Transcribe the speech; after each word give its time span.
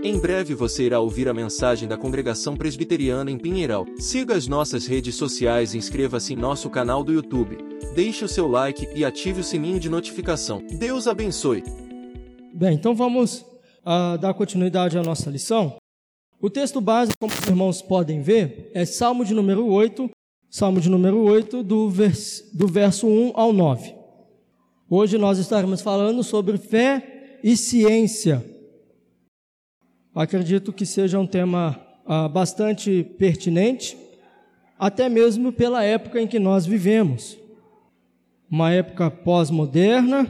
Em 0.00 0.16
breve 0.16 0.54
você 0.54 0.84
irá 0.84 1.00
ouvir 1.00 1.28
a 1.28 1.34
mensagem 1.34 1.88
da 1.88 1.96
Congregação 1.96 2.56
Presbiteriana 2.56 3.32
em 3.32 3.36
Pinheiral. 3.36 3.84
Siga 3.98 4.36
as 4.36 4.46
nossas 4.46 4.86
redes 4.86 5.16
sociais 5.16 5.74
e 5.74 5.78
inscreva-se 5.78 6.34
em 6.34 6.36
nosso 6.36 6.70
canal 6.70 7.02
do 7.02 7.12
YouTube. 7.12 7.58
Deixe 7.96 8.24
o 8.24 8.28
seu 8.28 8.46
like 8.46 8.88
e 8.94 9.04
ative 9.04 9.40
o 9.40 9.44
sininho 9.44 9.80
de 9.80 9.88
notificação. 9.88 10.62
Deus 10.78 11.08
abençoe. 11.08 11.64
Bem, 12.54 12.74
então 12.74 12.94
vamos 12.94 13.40
uh, 13.84 14.16
dar 14.20 14.34
continuidade 14.34 14.96
à 14.96 15.02
nossa 15.02 15.28
lição. 15.30 15.78
O 16.40 16.48
texto 16.48 16.80
básico, 16.80 17.16
como 17.18 17.32
os 17.32 17.48
irmãos 17.48 17.82
podem 17.82 18.22
ver, 18.22 18.70
é 18.74 18.84
Salmo 18.84 19.24
de 19.24 19.34
número 19.34 19.66
8, 19.66 20.08
Salmo 20.48 20.80
de 20.80 20.88
número 20.88 21.18
8, 21.18 21.64
do, 21.64 21.90
vers, 21.90 22.48
do 22.54 22.68
verso 22.68 23.08
1 23.08 23.32
ao 23.34 23.52
9. 23.52 23.96
Hoje 24.88 25.18
nós 25.18 25.38
estaremos 25.38 25.80
falando 25.80 26.22
sobre 26.22 26.56
fé 26.56 27.40
e 27.42 27.56
ciência. 27.56 28.57
Acredito 30.18 30.72
que 30.72 30.84
seja 30.84 31.16
um 31.16 31.26
tema 31.28 31.80
ah, 32.04 32.26
bastante 32.26 33.04
pertinente, 33.20 33.96
até 34.76 35.08
mesmo 35.08 35.52
pela 35.52 35.84
época 35.84 36.20
em 36.20 36.26
que 36.26 36.40
nós 36.40 36.66
vivemos. 36.66 37.38
Uma 38.50 38.72
época 38.72 39.12
pós-moderna, 39.12 40.26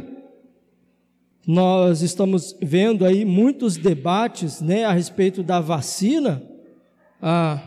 nós 1.47 2.03
estamos 2.03 2.55
vendo 2.61 3.03
aí 3.07 3.25
muitos 3.25 3.79
debates 3.79 4.61
né, 4.61 4.85
a 4.85 4.93
respeito 4.93 5.43
da 5.43 5.59
vacina. 5.59 6.43
Ah, 7.23 7.59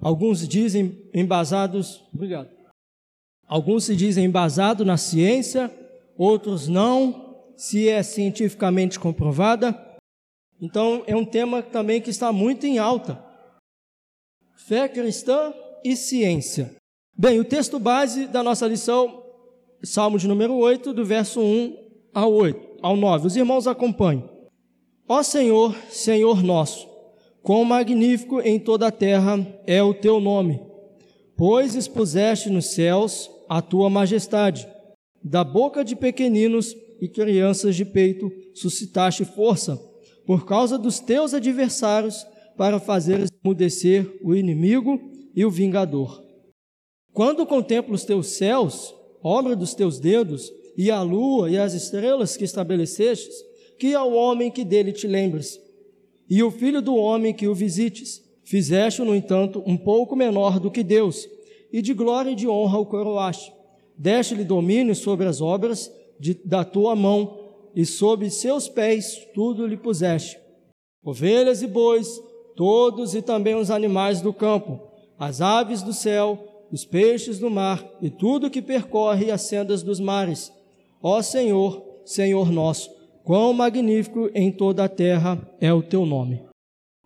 Alguns 0.00 0.46
dizem 0.46 1.02
embasados, 1.12 2.00
obrigado. 2.14 2.48
Alguns 3.48 3.86
se 3.86 3.96
dizem 3.96 4.24
embasado 4.24 4.84
na 4.84 4.96
ciência, 4.96 5.68
outros 6.16 6.68
não, 6.68 7.42
se 7.56 7.88
é 7.88 8.04
cientificamente 8.04 9.00
comprovada. 9.00 9.89
Então 10.60 11.02
é 11.06 11.16
um 11.16 11.24
tema 11.24 11.62
também 11.62 12.00
que 12.00 12.10
está 12.10 12.32
muito 12.32 12.66
em 12.66 12.78
alta. 12.78 13.22
Fé 14.56 14.88
cristã 14.88 15.54
e 15.84 15.96
ciência. 15.96 16.76
Bem, 17.16 17.40
o 17.40 17.44
texto 17.44 17.78
base 17.78 18.26
da 18.26 18.42
nossa 18.42 18.66
lição, 18.66 19.22
Salmo 19.82 20.18
de 20.18 20.28
número 20.28 20.54
8, 20.54 20.92
do 20.92 21.04
verso 21.04 21.40
1 21.40 21.76
ao 22.12 22.32
8, 22.32 22.78
ao 22.82 22.96
9. 22.96 23.26
Os 23.26 23.36
irmãos 23.36 23.66
acompanhem. 23.66 24.28
Ó 25.08 25.22
Senhor, 25.22 25.74
Senhor 25.90 26.42
nosso, 26.42 26.90
Quão 27.42 27.64
magnífico 27.64 28.40
em 28.40 28.58
toda 28.58 28.86
a 28.86 28.92
terra 28.92 29.38
é 29.66 29.82
o 29.82 29.94
teu 29.94 30.20
nome, 30.20 30.60
pois 31.36 31.74
expuseste 31.74 32.50
nos 32.50 32.66
céus 32.66 33.30
a 33.48 33.62
tua 33.62 33.88
majestade. 33.88 34.68
Da 35.22 35.42
boca 35.42 35.82
de 35.82 35.96
pequeninos 35.96 36.76
e 37.00 37.08
crianças 37.08 37.74
de 37.74 37.84
peito 37.84 38.30
suscitaste 38.54 39.24
força, 39.24 39.80
por 40.26 40.46
causa 40.46 40.78
dos 40.78 41.00
teus 41.00 41.34
adversários, 41.34 42.26
para 42.56 42.78
fazeres 42.78 43.30
emudecer 43.44 44.18
o 44.22 44.34
inimigo 44.34 45.00
e 45.34 45.44
o 45.44 45.50
vingador. 45.50 46.22
Quando 47.12 47.46
contemplo 47.46 47.94
os 47.94 48.04
teus 48.04 48.28
céus, 48.28 48.94
obra 49.22 49.56
dos 49.56 49.74
teus 49.74 49.98
dedos, 49.98 50.52
e 50.76 50.90
a 50.90 51.02
lua 51.02 51.50
e 51.50 51.58
as 51.58 51.74
estrelas 51.74 52.36
que 52.36 52.44
estabelecestes, 52.44 53.34
que 53.78 53.94
ao 53.94 54.12
homem 54.12 54.50
que 54.50 54.64
dele 54.64 54.92
te 54.92 55.06
lembres 55.06 55.58
e 56.30 56.44
o 56.44 56.50
filho 56.50 56.80
do 56.80 56.94
homem 56.94 57.34
que 57.34 57.48
o 57.48 57.54
visites. 57.54 58.22
Fizeste, 58.44 59.02
no 59.02 59.14
entanto, 59.14 59.62
um 59.66 59.76
pouco 59.76 60.14
menor 60.14 60.60
do 60.60 60.70
que 60.70 60.84
Deus, 60.84 61.28
e 61.72 61.82
de 61.82 61.92
glória 61.92 62.30
e 62.30 62.34
de 62.36 62.48
honra 62.48 62.78
o 62.78 62.86
coroaste. 62.86 63.52
Deste-lhe 63.98 64.44
domínio 64.44 64.94
sobre 64.94 65.26
as 65.26 65.40
obras 65.40 65.90
de, 66.18 66.34
da 66.44 66.64
tua 66.64 66.94
mão, 66.94 67.39
e 67.74 67.84
sob 67.84 68.28
seus 68.30 68.68
pés 68.68 69.26
tudo 69.34 69.66
lhe 69.66 69.76
puseste. 69.76 70.38
Ovelhas 71.04 71.62
e 71.62 71.66
bois, 71.66 72.20
todos 72.56 73.14
e 73.14 73.22
também 73.22 73.54
os 73.54 73.70
animais 73.70 74.20
do 74.20 74.32
campo, 74.32 74.80
as 75.18 75.40
aves 75.40 75.82
do 75.82 75.92
céu, 75.92 76.66
os 76.70 76.84
peixes 76.84 77.38
do 77.38 77.50
mar 77.50 77.84
e 78.00 78.10
tudo 78.10 78.50
que 78.50 78.62
percorre 78.62 79.30
as 79.30 79.42
sendas 79.42 79.82
dos 79.82 79.98
mares. 79.98 80.52
Ó 81.02 81.20
Senhor, 81.22 81.82
Senhor 82.04 82.50
nosso, 82.50 82.90
Quão 83.30 83.52
magnífico 83.52 84.30
em 84.34 84.50
toda 84.50 84.84
a 84.84 84.88
terra 84.88 85.38
é 85.60 85.72
o 85.72 85.82
teu 85.82 86.06
nome. 86.06 86.42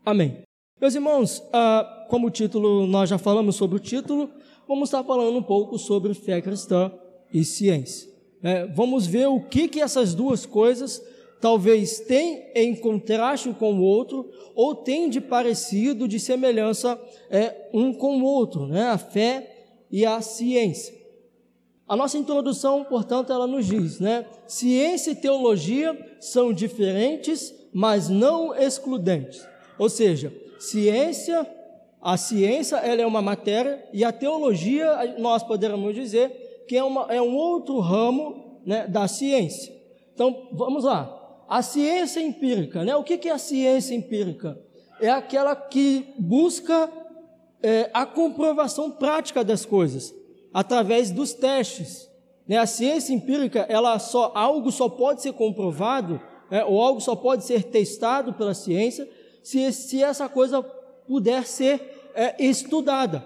Amém. 0.05 0.39
Meus 0.81 0.95
irmãos, 0.95 1.43
ah, 1.53 2.07
como 2.09 2.29
o 2.29 2.31
título, 2.31 2.87
nós 2.87 3.11
já 3.11 3.19
falamos 3.19 3.57
sobre 3.57 3.77
o 3.77 3.81
título, 3.81 4.31
vamos 4.67 4.89
estar 4.89 5.03
falando 5.03 5.37
um 5.37 5.43
pouco 5.43 5.79
sobre 5.79 6.15
fé 6.15 6.41
cristã 6.41 6.93
e 7.33 7.45
ciência. 7.45 8.11
É, 8.45 8.67
vamos 8.67 9.07
ver 9.07 9.27
o 9.27 9.41
que, 9.41 9.67
que 9.67 9.81
essas 9.81 10.15
duas 10.15 10.45
coisas 10.45 11.03
talvez 11.41 12.01
têm 12.01 12.51
em 12.55 12.77
contraste 12.77 13.51
com 13.59 13.75
o 13.75 13.83
outro, 13.83 14.31
ou 14.55 14.75
têm 14.75 15.09
de 15.09 15.21
parecido, 15.21 16.07
de 16.07 16.21
semelhança 16.21 17.01
é, 17.31 17.69
um 17.73 17.93
com 17.93 18.19
o 18.19 18.25
outro, 18.25 18.67
né? 18.67 18.89
a 18.89 18.99
fé 18.99 19.65
e 19.91 20.05
a 20.05 20.21
ciência. 20.21 20.95
A 21.87 21.97
nossa 21.97 22.17
introdução, 22.19 22.85
portanto, 22.85 23.33
ela 23.33 23.47
nos 23.47 23.67
diz, 23.67 24.01
né? 24.01 24.25
Ciência 24.47 25.11
e 25.11 25.15
teologia 25.15 26.17
são 26.19 26.51
diferentes, 26.51 27.55
mas 27.75 28.09
não 28.09 28.55
excludentes. 28.55 29.47
Ou 29.79 29.91
seja, 29.91 30.33
ciência, 30.59 31.47
a 32.01 32.17
ciência, 32.17 32.77
ela 32.77 33.03
é 33.03 33.07
uma 33.07 33.21
matéria 33.21 33.87
e 33.93 34.03
a 34.03 34.11
teologia, 34.11 35.15
nós 35.19 35.43
poderíamos 35.43 35.95
dizer 35.95 36.44
que 36.67 36.77
é, 36.77 36.83
uma, 36.83 37.07
é 37.11 37.21
um 37.21 37.35
outro 37.35 37.79
ramo 37.81 38.61
né, 38.65 38.87
da 38.87 39.07
ciência. 39.09 39.75
Então, 40.15 40.49
vamos 40.53 40.85
lá. 40.85 41.21
A 41.49 41.63
ciência 41.63 42.21
empírica, 42.21 42.85
né? 42.85 42.97
O 42.97 43.05
que, 43.05 43.19
que 43.19 43.29
é 43.29 43.33
a 43.33 43.39
ciência 43.39 43.95
empírica? 43.95 44.59
É 45.01 45.11
aquela 45.11 45.55
que 45.55 46.07
busca 46.19 46.91
é, 47.63 47.91
a 47.93 48.07
comprovação 48.07 48.91
prática 48.91 49.45
das 49.45 49.65
coisas 49.65 50.15
através 50.53 51.11
dos 51.11 51.33
testes. 51.33 52.09
Né? 52.47 52.57
A 52.57 52.67
ciência 52.67 53.13
empírica, 53.13 53.67
ela 53.69 53.99
só 53.99 54.33
algo 54.35 54.71
só 54.71 54.89
pode 54.89 55.23
ser 55.23 55.33
comprovado, 55.33 56.21
né? 56.51 56.65
ou 56.65 56.81
algo 56.81 57.01
só 57.01 57.17
pode 57.17 57.45
ser 57.45 57.65
testado 57.65 58.33
pela 58.35 58.55
ciência, 58.55 59.09
se, 59.43 59.73
se 59.73 60.03
essa 60.03 60.29
coisa 60.29 60.63
puder 60.63 61.47
ser 61.47 62.13
é, 62.15 62.43
estudada. 62.43 63.25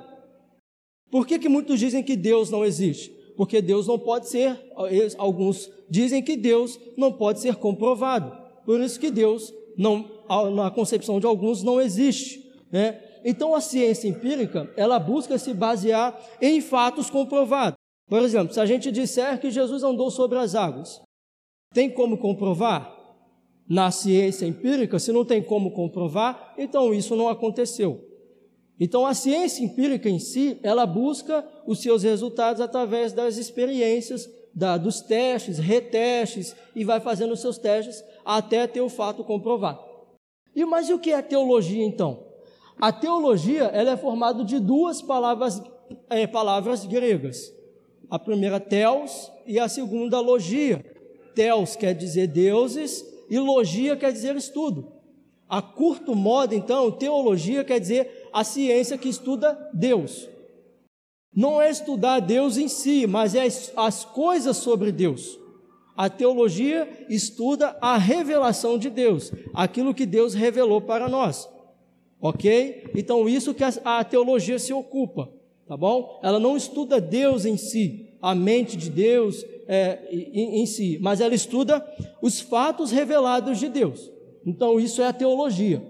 Por 1.10 1.26
que, 1.26 1.38
que 1.38 1.48
muitos 1.48 1.78
dizem 1.78 2.02
que 2.02 2.16
Deus 2.16 2.50
não 2.50 2.64
existe? 2.64 3.17
Porque 3.38 3.62
Deus 3.62 3.86
não 3.86 4.00
pode 4.00 4.28
ser, 4.28 4.58
alguns 5.16 5.70
dizem 5.88 6.20
que 6.20 6.36
Deus 6.36 6.76
não 6.96 7.12
pode 7.12 7.38
ser 7.38 7.54
comprovado. 7.54 8.36
Por 8.66 8.80
isso 8.80 8.98
que 8.98 9.12
Deus, 9.12 9.54
não, 9.76 10.10
na 10.56 10.72
concepção 10.72 11.20
de 11.20 11.26
alguns, 11.26 11.62
não 11.62 11.80
existe. 11.80 12.44
Né? 12.68 13.00
Então 13.24 13.54
a 13.54 13.60
ciência 13.60 14.08
empírica, 14.08 14.68
ela 14.76 14.98
busca 14.98 15.38
se 15.38 15.54
basear 15.54 16.20
em 16.42 16.60
fatos 16.60 17.08
comprovados. 17.10 17.76
Por 18.08 18.20
exemplo, 18.22 18.52
se 18.52 18.58
a 18.58 18.66
gente 18.66 18.90
disser 18.90 19.40
que 19.40 19.52
Jesus 19.52 19.84
andou 19.84 20.10
sobre 20.10 20.36
as 20.36 20.56
águas, 20.56 21.00
tem 21.72 21.88
como 21.88 22.18
comprovar? 22.18 22.92
Na 23.68 23.92
ciência 23.92 24.46
empírica, 24.46 24.98
se 24.98 25.12
não 25.12 25.24
tem 25.24 25.40
como 25.40 25.70
comprovar, 25.70 26.54
então 26.58 26.92
isso 26.92 27.14
não 27.14 27.28
aconteceu. 27.28 28.04
Então 28.80 29.04
a 29.04 29.14
ciência 29.14 29.64
empírica 29.64 30.08
em 30.08 30.18
si, 30.18 30.58
ela 30.62 30.86
busca 30.86 31.44
os 31.66 31.80
seus 31.80 32.02
resultados 32.02 32.60
através 32.60 33.12
das 33.12 33.36
experiências, 33.36 34.30
da, 34.54 34.76
dos 34.76 35.00
testes, 35.00 35.58
retestes, 35.58 36.54
e 36.74 36.84
vai 36.84 37.00
fazendo 37.00 37.32
os 37.32 37.40
seus 37.40 37.58
testes 37.58 38.04
até 38.24 38.66
ter 38.66 38.80
o 38.80 38.88
fato 38.88 39.24
comprovado. 39.24 39.80
E 40.54 40.64
mas 40.64 40.88
e 40.88 40.92
o 40.92 40.98
que 40.98 41.12
é 41.12 41.22
teologia 41.22 41.84
então? 41.84 42.26
A 42.80 42.92
teologia 42.92 43.64
ela 43.64 43.92
é 43.92 43.96
formada 43.96 44.44
de 44.44 44.60
duas 44.60 45.02
palavras, 45.02 45.60
é, 46.08 46.26
palavras 46.26 46.86
gregas. 46.86 47.52
A 48.08 48.18
primeira, 48.18 48.60
teos, 48.60 49.30
e 49.46 49.58
a 49.58 49.68
segunda, 49.68 50.20
logia. 50.20 50.84
Teos 51.34 51.74
quer 51.74 51.94
dizer 51.94 52.28
deuses 52.28 53.04
e 53.28 53.38
logia 53.38 53.96
quer 53.96 54.12
dizer 54.12 54.36
estudo. 54.36 54.92
A 55.48 55.62
curto 55.62 56.14
modo, 56.14 56.54
então, 56.54 56.90
teologia 56.90 57.64
quer 57.64 57.80
dizer 57.80 58.17
a 58.32 58.44
ciência 58.44 58.98
que 58.98 59.08
estuda 59.08 59.70
Deus. 59.72 60.28
Não 61.34 61.60
é 61.60 61.70
estudar 61.70 62.20
Deus 62.20 62.56
em 62.56 62.68
si, 62.68 63.06
mas 63.06 63.34
é 63.34 63.46
as 63.76 64.04
coisas 64.04 64.56
sobre 64.56 64.90
Deus. 64.90 65.38
A 65.96 66.08
teologia 66.08 66.88
estuda 67.08 67.76
a 67.80 67.96
revelação 67.96 68.78
de 68.78 68.88
Deus, 68.88 69.32
aquilo 69.52 69.94
que 69.94 70.06
Deus 70.06 70.32
revelou 70.32 70.80
para 70.80 71.08
nós. 71.08 71.48
Ok? 72.20 72.90
Então, 72.94 73.28
isso 73.28 73.54
que 73.54 73.64
a, 73.64 74.04
teologia 74.04 74.58
se 74.58 74.72
ocupa, 74.72 75.28
tá 75.66 75.76
bom? 75.76 76.20
Ela 76.22 76.38
não 76.38 76.56
estuda 76.56 77.00
Deus 77.00 77.44
em 77.44 77.56
si, 77.56 78.10
a 78.20 78.34
mente 78.34 78.76
de 78.76 78.90
Deus 78.90 79.44
é, 79.66 80.08
em, 80.10 80.62
em 80.62 80.66
si, 80.66 80.98
mas 81.00 81.20
ela 81.20 81.34
estuda 81.34 81.84
os 82.22 82.40
fatos 82.40 82.90
revelados 82.90 83.58
de 83.58 83.68
Deus. 83.68 84.10
Então, 84.46 84.80
isso 84.80 85.02
é 85.02 85.06
a 85.06 85.12
teologia. 85.12 85.82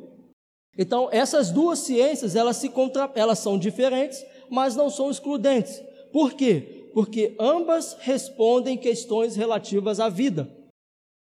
Então, 0.78 1.08
essas 1.10 1.50
duas 1.50 1.80
ciências, 1.80 2.36
elas, 2.36 2.56
se 2.56 2.68
contra, 2.68 3.10
elas 3.16 3.40
são 3.40 3.58
diferentes, 3.58 4.24
mas 4.48 4.76
não 4.76 4.88
são 4.88 5.10
excludentes. 5.10 5.82
Por 6.12 6.34
quê? 6.34 6.88
Porque 6.94 7.34
ambas 7.38 7.96
respondem 8.00 8.78
questões 8.78 9.34
relativas 9.34 9.98
à 9.98 10.08
vida, 10.08 10.48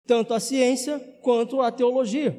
tanto 0.04 0.34
a 0.34 0.40
ciência 0.40 0.98
quanto 1.22 1.60
a 1.62 1.70
teologia. 1.70 2.36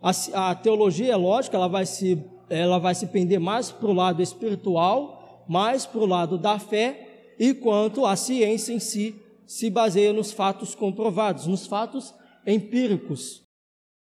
A, 0.00 0.50
a 0.50 0.54
teologia 0.54 1.12
é 1.12 1.16
lógica, 1.16 1.56
ela 1.56 1.68
vai 1.68 1.84
se, 1.84 2.18
ela 2.48 2.78
vai 2.78 2.94
se 2.94 3.06
pender 3.08 3.38
mais 3.38 3.70
para 3.70 3.88
o 3.88 3.92
lado 3.92 4.22
espiritual, 4.22 5.44
mais 5.46 5.84
para 5.84 6.00
o 6.00 6.06
lado 6.06 6.38
da 6.38 6.58
fé, 6.58 7.34
enquanto 7.38 8.06
a 8.06 8.16
ciência 8.16 8.72
em 8.72 8.78
si 8.78 9.14
se 9.46 9.68
baseia 9.68 10.12
nos 10.12 10.32
fatos 10.32 10.74
comprovados, 10.74 11.46
nos 11.46 11.66
fatos 11.66 12.14
empíricos, 12.46 13.42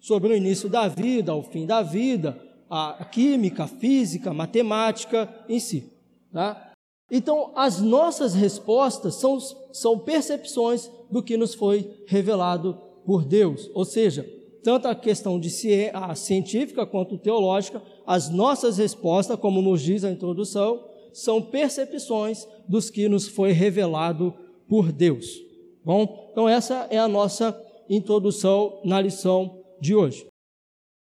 sobre 0.02 0.34
o 0.34 0.36
início 0.36 0.68
da 0.68 0.88
vida, 0.88 1.34
o 1.34 1.44
fim 1.44 1.66
da 1.66 1.84
vida, 1.84 2.38
a 2.68 3.06
química, 3.06 3.66
a 3.66 3.68
física, 3.68 4.32
a 4.32 4.34
matemática 4.34 5.30
em 5.48 5.60
si. 5.60 5.94
Tá? 6.34 6.74
Então, 7.10 7.52
as 7.56 7.80
nossas 7.80 8.34
respostas 8.34 9.16
são, 9.16 9.38
são 9.72 10.00
percepções 10.00 10.90
do 11.10 11.22
que 11.22 11.38
nos 11.38 11.54
foi 11.54 12.04
revelado 12.08 12.78
por 13.06 13.24
Deus. 13.24 13.70
Ou 13.74 13.86
seja, 13.86 14.26
tanto 14.64 14.88
a 14.88 14.96
questão 14.96 15.40
de 15.40 15.50
a 15.94 16.16
científica 16.16 16.86
quanto 16.86 17.18
teológica, 17.18 17.82
as 18.08 18.30
nossas 18.30 18.78
respostas, 18.78 19.40
como 19.40 19.62
nos 19.62 19.82
diz 19.82 20.04
a 20.04 20.12
introdução, 20.12 20.84
são 21.14 21.42
percepções 21.42 22.48
dos 22.68 22.90
que 22.90 23.10
nos 23.10 23.28
foi 23.28 23.52
revelado 23.52 24.34
por 24.68 24.92
Deus. 24.92 25.42
Bom, 25.84 26.30
então 26.32 26.48
essa 26.48 26.88
é 26.90 26.98
a 26.98 27.08
nossa 27.08 27.60
introdução 27.90 28.80
na 28.86 29.02
lição 29.02 29.61
de 29.82 29.96
hoje. 29.96 30.28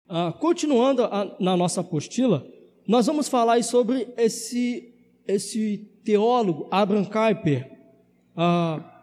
Ah, 0.08 0.32
continuando 0.32 1.04
a, 1.04 1.36
na 1.40 1.56
nossa 1.56 1.82
apostila, 1.82 2.44
nós 2.88 3.06
vamos 3.06 3.28
falar 3.28 3.62
sobre 3.64 4.12
esse, 4.18 4.92
esse 5.28 5.78
teólogo, 6.04 6.68
Abraham 6.72 7.06
Kuyper. 7.06 7.70
Ah, 8.36 9.00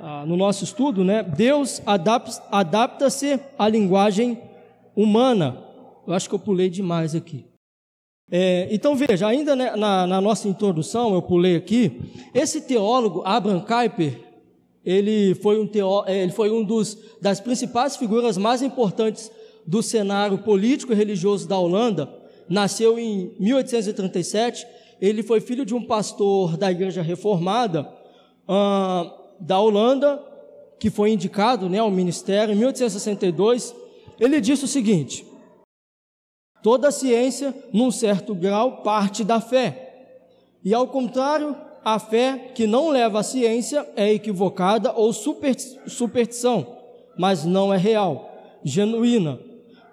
ah, 0.00 0.24
no 0.24 0.36
nosso 0.36 0.64
estudo, 0.64 1.04
né? 1.04 1.22
Deus 1.22 1.82
adapta-se 1.84 2.40
adapta 2.50 3.08
à 3.58 3.68
linguagem 3.68 4.40
humana. 4.96 5.62
Eu 6.06 6.14
acho 6.14 6.28
que 6.28 6.34
eu 6.34 6.38
pulei 6.38 6.70
demais 6.70 7.14
aqui. 7.14 7.44
É, 8.30 8.68
então 8.70 8.94
veja, 8.94 9.26
ainda 9.26 9.56
né, 9.56 9.74
na, 9.74 10.06
na, 10.06 10.20
nossa 10.20 10.48
introdução, 10.48 11.14
eu 11.14 11.22
pulei 11.22 11.56
aqui, 11.56 12.00
esse 12.34 12.60
teólogo, 12.60 13.22
Abraham 13.24 13.60
Kuyper, 13.60 14.27
ele 14.88 15.34
foi 15.34 15.60
um, 15.60 15.66
teó, 15.66 16.02
é, 16.06 16.22
ele 16.22 16.32
foi 16.32 16.50
um 16.50 16.64
dos, 16.64 16.96
das 17.20 17.40
principais 17.40 17.94
figuras 17.94 18.38
mais 18.38 18.62
importantes 18.62 19.30
do 19.66 19.82
cenário 19.82 20.38
político 20.38 20.94
e 20.94 20.96
religioso 20.96 21.46
da 21.46 21.58
Holanda, 21.58 22.08
nasceu 22.48 22.98
em 22.98 23.34
1837, 23.38 24.66
ele 24.98 25.22
foi 25.22 25.42
filho 25.42 25.66
de 25.66 25.74
um 25.74 25.84
pastor 25.84 26.56
da 26.56 26.70
igreja 26.70 27.02
reformada 27.02 27.86
da 29.38 29.60
Holanda, 29.60 30.24
que 30.80 30.88
foi 30.88 31.10
indicado 31.10 31.68
né, 31.68 31.80
ao 31.80 31.90
ministério 31.90 32.54
em 32.54 32.56
1862, 32.56 33.74
ele 34.18 34.40
disse 34.40 34.64
o 34.64 34.68
seguinte, 34.68 35.22
Toda 36.62 36.90
ciência, 36.90 37.54
num 37.72 37.90
certo 37.90 38.34
grau, 38.34 38.82
parte 38.82 39.22
da 39.22 39.38
fé. 39.38 40.16
E 40.64 40.74
ao 40.74 40.88
contrário, 40.88 41.54
a 41.94 41.98
fé 41.98 42.50
que 42.54 42.66
não 42.66 42.90
leva 42.90 43.20
à 43.20 43.22
ciência 43.22 43.86
é 43.96 44.12
equivocada 44.12 44.92
ou 44.92 45.10
superstição, 45.10 46.66
mas 47.16 47.46
não 47.46 47.72
é 47.72 47.78
real, 47.78 48.30
genuína. 48.62 49.40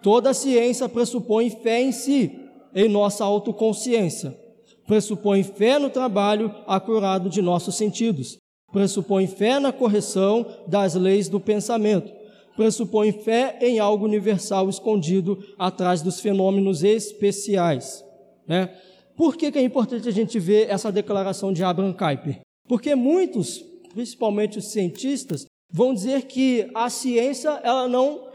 Toda 0.02 0.34
ciência 0.34 0.90
pressupõe 0.90 1.50
fé 1.50 1.82
em 1.82 1.94
si, 1.94 2.38
em 2.76 2.90
nossa 2.90 3.24
autoconsciência. 3.24 4.38
Pressupõe 4.86 5.42
fé 5.42 5.80
no 5.80 5.90
trabalho 5.90 6.54
acurado 6.68 7.30
de 7.30 7.42
nossos 7.42 7.76
sentidos. 7.76 8.38
Pressupõe 8.74 9.26
fé 9.26 9.58
na 9.58 9.72
correção 9.72 10.46
das 10.68 10.96
leis 10.96 11.30
do 11.30 11.40
pensamento 11.40 12.12
pressupõe 12.56 13.12
fé 13.12 13.58
em 13.62 13.80
algo 13.80 14.06
universal 14.06 14.70
escondido 14.70 15.38
atrás 15.60 16.02
dos 16.02 16.22
fenômenos 16.22 16.86
especiais. 16.86 18.02
Né? 18.48 18.70
Por 19.16 19.38
que, 19.38 19.52
que 19.52 19.60
é 19.60 19.62
importante 19.62 20.08
a 20.08 20.12
gente 20.12 20.40
ver 20.40 20.70
essa 20.70 20.92
declaração 20.92 21.54
de 21.54 21.64
Abraham 21.64 21.94
Kuyper? 21.94 22.42
Porque 22.68 22.96
muitos, 22.96 23.64
principalmente 23.94 24.58
os 24.58 24.66
cientistas, 24.72 25.46
vão 25.72 25.94
dizer 25.94 26.24
que 26.24 26.70
a 26.74 26.90
ciência 26.90 27.50
ela 27.64 27.88
não 27.88 28.28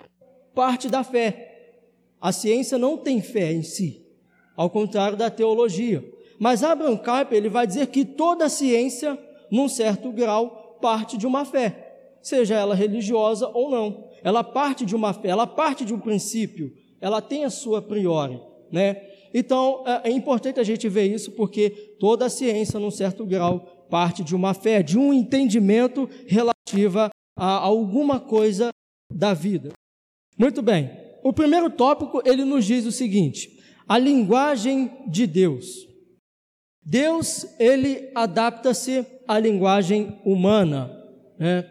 parte 0.54 0.88
da 0.88 1.04
fé. 1.04 1.74
A 2.20 2.32
ciência 2.32 2.78
não 2.78 2.96
tem 2.96 3.20
fé 3.20 3.52
em 3.52 3.62
si, 3.62 4.06
ao 4.56 4.70
contrário 4.70 5.16
da 5.16 5.30
teologia. 5.30 6.04
Mas 6.38 6.64
Abraham 6.64 6.96
Kuyper 6.96 7.36
ele 7.36 7.48
vai 7.48 7.66
dizer 7.66 7.88
que 7.88 8.04
toda 8.04 8.48
ciência, 8.48 9.18
num 9.50 9.68
certo 9.68 10.10
grau, 10.10 10.78
parte 10.80 11.16
de 11.18 11.26
uma 11.26 11.44
fé, 11.44 12.16
seja 12.22 12.54
ela 12.54 12.74
religiosa 12.74 13.48
ou 13.48 13.70
não 13.70 14.10
ela 14.22 14.44
parte 14.44 14.84
de 14.84 14.94
uma 14.94 15.12
fé, 15.12 15.28
ela 15.28 15.46
parte 15.46 15.84
de 15.84 15.94
um 15.94 15.98
princípio, 15.98 16.72
ela 17.00 17.20
tem 17.20 17.44
a 17.44 17.50
sua 17.50 17.80
priori, 17.80 18.40
né? 18.70 19.02
Então, 19.32 19.84
é, 19.86 20.10
é 20.10 20.12
importante 20.12 20.58
a 20.58 20.64
gente 20.64 20.88
ver 20.88 21.04
isso 21.04 21.32
porque 21.32 21.70
toda 21.98 22.26
a 22.26 22.30
ciência, 22.30 22.78
num 22.78 22.90
certo 22.90 23.24
grau, 23.24 23.86
parte 23.90 24.22
de 24.22 24.34
uma 24.34 24.54
fé, 24.54 24.82
de 24.82 24.98
um 24.98 25.12
entendimento 25.12 26.08
relativa 26.26 27.10
a 27.36 27.46
alguma 27.46 28.20
coisa 28.20 28.70
da 29.12 29.34
vida. 29.34 29.72
Muito 30.38 30.62
bem. 30.62 30.90
O 31.22 31.32
primeiro 31.32 31.70
tópico, 31.70 32.22
ele 32.24 32.44
nos 32.44 32.64
diz 32.64 32.86
o 32.86 32.92
seguinte: 32.92 33.60
a 33.86 33.98
linguagem 33.98 34.90
de 35.08 35.26
Deus. 35.26 35.88
Deus, 36.82 37.46
ele 37.58 38.10
adapta-se 38.14 39.06
à 39.28 39.38
linguagem 39.38 40.18
humana, 40.24 40.90
né? 41.38 41.70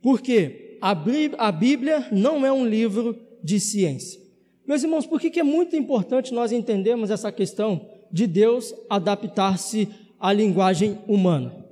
Por 0.00 0.20
quê? 0.20 0.78
a 0.80 1.52
Bíblia 1.52 2.08
não 2.12 2.46
é 2.46 2.52
um 2.52 2.64
livro 2.64 3.18
de 3.42 3.58
ciência. 3.58 4.20
Meus 4.68 4.82
irmãos, 4.82 5.06
por 5.06 5.18
que 5.18 5.40
é 5.40 5.42
muito 5.42 5.74
importante 5.74 6.34
nós 6.34 6.52
entendermos 6.52 7.10
essa 7.10 7.32
questão 7.32 7.80
de 8.12 8.26
Deus 8.26 8.74
adaptar-se 8.90 9.88
à 10.20 10.30
linguagem 10.30 10.98
humana? 11.08 11.64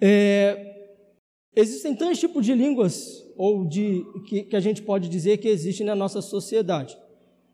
É, 0.00 0.92
existem 1.56 1.92
três 1.92 2.20
tipos 2.20 2.46
de 2.46 2.54
línguas 2.54 3.20
ou 3.36 3.64
de 3.64 4.06
que, 4.28 4.44
que, 4.44 4.54
a 4.54 4.60
gente 4.60 4.80
pode 4.80 5.08
dizer 5.08 5.38
que 5.38 5.48
existem 5.48 5.84
na 5.84 5.96
nossa 5.96 6.22
sociedade. 6.22 6.96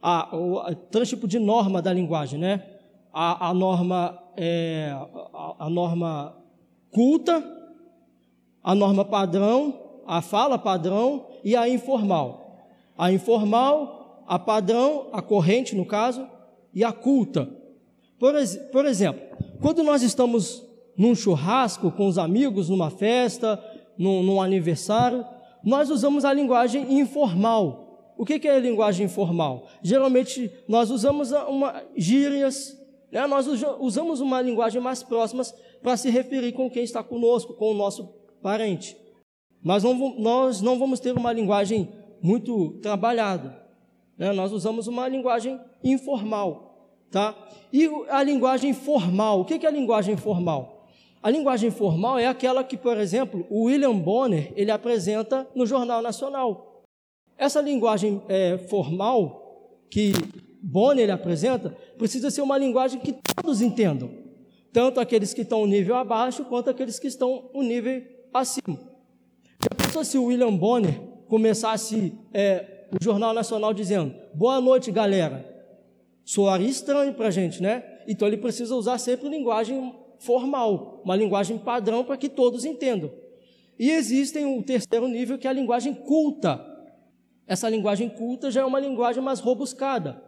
Há, 0.03 0.75
três 0.91 1.09
tipos 1.09 1.31
de 1.31 1.39
norma 1.39 1.81
da 1.81 1.93
linguagem, 1.93 2.39
né? 2.39 2.63
A, 3.13 3.49
a 3.49 3.55
norma 3.55 4.23
é, 4.37 4.91
a, 5.33 5.67
a 5.67 5.71
norma 5.71 6.37
culta, 6.93 7.43
a 8.63 8.75
norma 8.75 9.07
padrão 9.07 9.91
a 10.11 10.21
fala 10.21 10.59
padrão 10.59 11.27
e 11.45 11.55
a 11.55 11.69
informal. 11.69 12.67
A 12.99 13.13
informal, 13.13 14.00
a 14.31 14.39
padrão, 14.39 15.09
a 15.13 15.21
corrente 15.21 15.75
no 15.75 15.85
caso, 15.85 16.25
e 16.73 16.85
a 16.85 16.93
culta. 16.93 17.51
Por, 18.17 18.33
por 18.71 18.87
exemplo, 18.87 19.21
quando 19.61 19.83
nós 19.83 20.05
estamos 20.05 20.65
num 20.97 21.17
churrasco 21.17 21.91
com 21.91 22.07
os 22.07 22.17
amigos, 22.17 22.69
numa 22.69 22.91
festa, 22.91 23.61
num, 23.99 24.23
num 24.23 24.41
aniversário, 24.41 25.27
nós 25.65 25.91
usamos 25.91 26.25
a 26.25 26.33
linguagem 26.33 27.01
informal. 27.01 28.15
O 28.17 28.25
que, 28.25 28.39
que 28.39 28.47
é 28.47 28.55
a 28.55 28.61
linguagem 28.61 29.07
informal? 29.07 29.67
Geralmente 29.83 30.49
nós 30.69 30.93
usamos 30.93 31.33
uma, 31.33 31.83
gírias, 31.97 32.81
né? 33.11 33.27
nós 33.27 33.49
usamos 33.81 34.21
uma 34.21 34.41
linguagem 34.41 34.81
mais 34.81 35.03
próxima 35.03 35.43
para 35.83 35.97
se 35.97 36.09
referir 36.09 36.53
com 36.53 36.71
quem 36.71 36.85
está 36.85 37.03
conosco, 37.03 37.55
com 37.55 37.73
o 37.73 37.75
nosso 37.75 38.15
parente. 38.41 38.97
Nós 39.61 39.83
não, 39.83 40.15
nós 40.21 40.63
não 40.63 40.79
vamos 40.79 41.01
ter 41.01 41.19
uma 41.19 41.33
linguagem 41.33 41.89
muito 42.23 42.79
trabalhada. 42.81 43.70
Né? 44.21 44.33
Nós 44.33 44.53
usamos 44.53 44.87
uma 44.87 45.09
linguagem 45.09 45.59
informal. 45.83 46.99
Tá? 47.11 47.35
E 47.73 47.91
a 48.11 48.23
linguagem 48.23 48.75
formal, 48.75 49.41
o 49.41 49.45
que 49.47 49.65
é 49.65 49.69
a 49.69 49.73
linguagem 49.73 50.17
formal? 50.17 50.87
A 51.23 51.31
linguagem 51.31 51.71
formal 51.71 52.19
é 52.19 52.27
aquela 52.27 52.63
que, 52.63 52.77
por 52.77 52.99
exemplo, 52.99 53.47
o 53.51 53.65
William 53.65 53.97
Bonner 53.99 54.53
ele 54.55 54.71
apresenta 54.71 55.49
no 55.55 55.67
Jornal 55.67 56.03
Nacional. 56.03 56.85
Essa 57.37 57.61
linguagem 57.61 58.23
é, 58.29 58.59
formal 58.59 59.81
que 59.91 60.13
Bonner 60.63 61.05
ele 61.05 61.13
apresenta 61.13 61.75
precisa 61.99 62.31
ser 62.31 62.43
uma 62.43 62.59
linguagem 62.59 63.01
que 63.01 63.15
todos 63.35 63.61
entendam, 63.61 64.11
tanto 64.73 65.01
aqueles 65.01 65.35
que 65.35 65.41
estão 65.41 65.61
no 65.61 65.67
nível 65.67 65.97
abaixo 65.97 66.45
quanto 66.45 66.71
aqueles 66.71 66.99
que 66.99 67.09
estão 67.09 67.51
no 67.55 67.63
nível 67.63 68.03
acima. 68.33 68.79
Já 69.63 69.71
pensou 69.77 70.05
se 70.05 70.17
o 70.17 70.25
William 70.25 70.55
Bonner 70.55 71.01
começasse 71.29 72.15
é, 72.33 72.80
o 72.93 73.03
Jornal 73.03 73.33
Nacional 73.33 73.73
dizendo: 73.73 74.15
Boa 74.35 74.61
noite, 74.61 74.91
galera? 74.91 75.45
Soaria 76.25 76.69
estranho 76.69 77.15
para 77.15 77.29
a 77.29 77.31
gente, 77.31 77.63
né? 77.63 77.83
Então 78.07 78.27
ele 78.27 78.37
precisa 78.37 78.75
usar 78.75 78.99
sempre 78.99 79.29
linguagem 79.29 79.95
formal, 80.19 81.01
uma 81.05 81.17
linguagem 81.17 81.59
padrão 81.59 82.05
para 82.05 82.17
que 82.17 82.29
todos 82.29 82.65
entendam. 82.65 83.11
E 83.79 83.91
existem 83.91 84.45
o 84.45 84.63
terceiro 84.63 85.09
nível, 85.09 85.39
que 85.39 85.47
é 85.47 85.51
a 85.51 85.55
linguagem 85.55 85.95
culta. 85.95 86.65
Essa 87.47 87.69
linguagem 87.69 88.09
culta 88.09 88.51
já 88.51 88.61
é 88.61 88.65
uma 88.65 88.79
linguagem 88.79 89.23
mais 89.23 89.41
robuscada, 89.41 90.23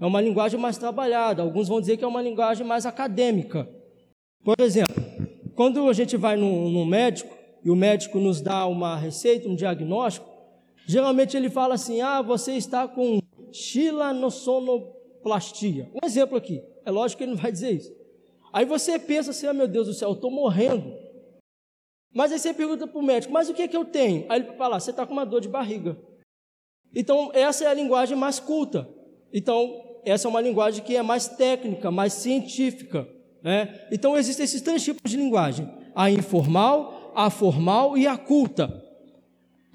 é 0.00 0.06
uma 0.06 0.20
linguagem 0.20 0.58
mais 0.58 0.78
trabalhada. 0.78 1.42
Alguns 1.42 1.68
vão 1.68 1.80
dizer 1.80 1.96
que 1.96 2.04
é 2.04 2.08
uma 2.08 2.22
linguagem 2.22 2.66
mais 2.66 2.86
acadêmica. 2.86 3.68
Por 4.42 4.56
exemplo, 4.60 4.94
quando 5.54 5.88
a 5.88 5.92
gente 5.92 6.16
vai 6.16 6.36
no 6.36 6.84
médico, 6.84 7.34
e 7.64 7.70
o 7.70 7.76
médico 7.76 8.18
nos 8.18 8.40
dá 8.42 8.66
uma 8.66 8.96
receita, 8.96 9.48
um 9.48 9.54
diagnóstico, 9.54 10.28
Geralmente 10.86 11.36
ele 11.36 11.50
fala 11.50 11.74
assim: 11.74 12.00
ah, 12.00 12.22
você 12.22 12.54
está 12.54 12.88
com 12.88 13.20
xilanosonoplastia. 13.52 15.90
Um 15.94 16.06
exemplo 16.06 16.36
aqui. 16.36 16.62
É 16.84 16.90
lógico 16.90 17.18
que 17.18 17.24
ele 17.24 17.32
não 17.32 17.40
vai 17.40 17.52
dizer 17.52 17.72
isso. 17.72 17.94
Aí 18.52 18.64
você 18.64 18.98
pensa 18.98 19.30
assim: 19.30 19.46
ah, 19.46 19.52
meu 19.52 19.68
Deus 19.68 19.86
do 19.86 19.94
céu, 19.94 20.08
eu 20.10 20.14
estou 20.14 20.30
morrendo. 20.30 21.04
Mas 22.14 22.30
aí 22.30 22.38
você 22.38 22.54
pergunta 22.54 22.86
para 22.86 22.98
o 22.98 23.02
médico: 23.02 23.32
mas 23.32 23.48
o 23.48 23.54
que 23.54 23.62
é 23.62 23.68
que 23.68 23.76
eu 23.76 23.84
tenho? 23.84 24.26
Aí 24.28 24.38
ele 24.38 24.48
vai 24.48 24.56
falar: 24.56 24.78
você 24.78 24.90
está 24.90 25.06
com 25.06 25.12
uma 25.12 25.26
dor 25.26 25.40
de 25.40 25.48
barriga. 25.48 25.96
Então, 26.94 27.30
essa 27.34 27.64
é 27.64 27.66
a 27.66 27.74
linguagem 27.74 28.16
mais 28.16 28.38
culta. 28.38 28.88
Então, 29.32 29.82
essa 30.04 30.28
é 30.28 30.30
uma 30.30 30.40
linguagem 30.40 30.84
que 30.84 30.94
é 30.94 31.02
mais 31.02 31.26
técnica, 31.26 31.90
mais 31.90 32.12
científica. 32.12 33.08
Né? 33.42 33.86
Então, 33.90 34.16
existem 34.16 34.44
esses 34.44 34.60
três 34.60 34.84
tipos 34.84 35.10
de 35.10 35.16
linguagem: 35.16 35.68
a 35.94 36.10
informal, 36.10 37.12
a 37.16 37.28
formal 37.30 37.98
e 37.98 38.06
a 38.06 38.16
culta. 38.16 38.83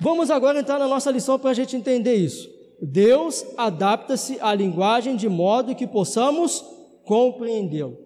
Vamos 0.02 0.32
agora 0.32 0.60
entrar 0.60 0.80
na 0.80 0.88
nossa 0.88 1.12
lição 1.12 1.38
para 1.38 1.50
a 1.50 1.54
gente 1.54 1.76
entender 1.76 2.16
isso. 2.16 2.50
Deus 2.82 3.46
adapta-se 3.58 4.40
à 4.40 4.56
linguagem 4.56 5.18
de 5.18 5.28
modo 5.28 5.76
que 5.76 5.86
possamos 5.86 6.64
compreendê-lo. 7.04 7.98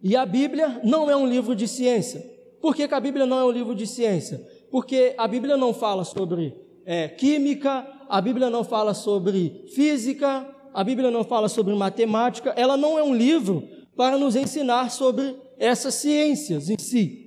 E 0.00 0.14
a 0.14 0.24
Bíblia 0.24 0.80
não 0.84 1.10
é 1.10 1.16
um 1.16 1.26
livro 1.26 1.56
de 1.56 1.66
ciência. 1.66 2.24
Por 2.60 2.76
que, 2.76 2.86
que, 2.86 2.94
a 2.94 3.00
Bíblia 3.00 3.26
não 3.26 3.40
é 3.40 3.44
um 3.44 3.50
livro 3.50 3.74
de 3.74 3.84
ciência? 3.84 4.40
Porque 4.70 5.12
a 5.18 5.26
Bíblia 5.26 5.56
não 5.56 5.74
fala 5.74 6.04
sobre 6.04 6.54
é, 6.86 7.08
química, 7.08 7.84
a 8.08 8.20
Bíblia 8.20 8.48
não 8.48 8.62
fala 8.62 8.94
sobre 8.94 9.64
física, 9.74 10.46
a 10.72 10.84
Bíblia 10.84 11.10
não 11.10 11.24
fala 11.24 11.48
sobre 11.48 11.74
matemática, 11.74 12.54
ela 12.56 12.76
não 12.76 12.96
é 12.96 13.02
um 13.02 13.14
livro 13.14 13.68
para 13.96 14.16
nos 14.16 14.36
ensinar 14.36 14.90
sobre 14.90 15.36
essas 15.58 15.94
ciências 15.94 16.70
em 16.70 16.78
si. 16.78 17.23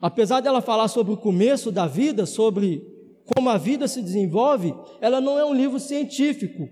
Apesar 0.00 0.40
dela 0.40 0.62
falar 0.62 0.88
sobre 0.88 1.12
o 1.12 1.16
começo 1.16 1.70
da 1.70 1.86
vida, 1.86 2.24
sobre 2.24 2.86
como 3.34 3.50
a 3.50 3.58
vida 3.58 3.86
se 3.86 4.00
desenvolve, 4.00 4.74
ela 5.00 5.20
não 5.20 5.38
é 5.38 5.44
um 5.44 5.54
livro 5.54 5.78
científico. 5.78 6.68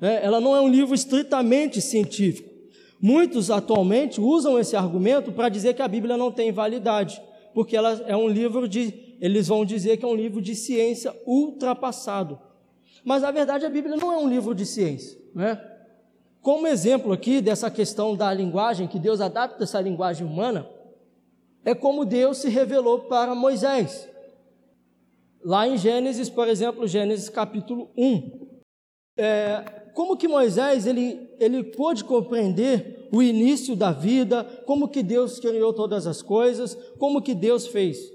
Né? 0.00 0.20
Ela 0.22 0.40
não 0.40 0.54
é 0.54 0.60
um 0.60 0.68
livro 0.68 0.94
estritamente 0.94 1.80
científico. 1.80 2.50
Muitos 3.00 3.50
atualmente 3.50 4.20
usam 4.20 4.58
esse 4.58 4.74
argumento 4.76 5.30
para 5.30 5.48
dizer 5.48 5.74
que 5.74 5.82
a 5.82 5.88
Bíblia 5.88 6.16
não 6.16 6.32
tem 6.32 6.50
validade, 6.50 7.20
porque 7.54 7.76
ela 7.76 8.02
é 8.06 8.16
um 8.16 8.28
livro 8.28 8.68
de, 8.68 9.16
eles 9.20 9.48
vão 9.48 9.64
dizer 9.64 9.96
que 9.96 10.04
é 10.04 10.08
um 10.08 10.14
livro 10.14 10.40
de 10.40 10.54
ciência 10.54 11.14
ultrapassado. 11.26 12.38
Mas 13.04 13.22
na 13.22 13.30
verdade 13.30 13.66
a 13.66 13.70
Bíblia 13.70 13.96
não 13.96 14.12
é 14.12 14.16
um 14.16 14.28
livro 14.28 14.54
de 14.54 14.64
ciência, 14.64 15.18
né? 15.34 15.60
Como 16.40 16.66
exemplo 16.66 17.12
aqui 17.12 17.40
dessa 17.40 17.70
questão 17.70 18.14
da 18.14 18.32
linguagem, 18.32 18.86
que 18.86 18.98
Deus 18.98 19.20
adapta 19.20 19.64
essa 19.64 19.80
linguagem 19.80 20.26
humana, 20.26 20.68
é 21.64 21.74
como 21.74 22.04
Deus 22.04 22.38
se 22.38 22.48
revelou 22.48 23.00
para 23.00 23.34
Moisés. 23.34 24.08
Lá 25.44 25.66
em 25.68 25.76
Gênesis, 25.76 26.28
por 26.28 26.48
exemplo, 26.48 26.86
Gênesis 26.86 27.28
capítulo 27.28 27.90
1. 27.96 28.44
É, 29.16 29.90
como 29.94 30.16
que 30.16 30.26
Moisés 30.26 30.86
ele, 30.86 31.30
ele 31.38 31.62
pôde 31.62 32.02
compreender 32.04 33.08
o 33.12 33.22
início 33.22 33.76
da 33.76 33.92
vida, 33.92 34.44
como 34.66 34.88
que 34.88 35.02
Deus 35.02 35.38
criou 35.38 35.72
todas 35.72 36.06
as 36.06 36.20
coisas, 36.20 36.74
como 36.98 37.22
que 37.22 37.34
Deus 37.34 37.66
fez? 37.66 38.12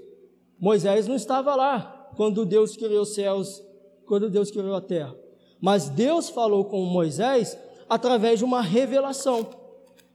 Moisés 0.58 1.06
não 1.06 1.16
estava 1.16 1.54
lá 1.54 2.10
quando 2.16 2.44
Deus 2.44 2.76
criou 2.76 3.02
os 3.02 3.14
céus, 3.14 3.62
quando 4.04 4.28
Deus 4.28 4.50
criou 4.50 4.74
a 4.74 4.80
terra. 4.80 5.16
Mas 5.60 5.88
Deus 5.88 6.28
falou 6.28 6.66
com 6.66 6.84
Moisés 6.84 7.56
através 7.88 8.40
de 8.40 8.44
uma 8.44 8.60
revelação. 8.60 9.48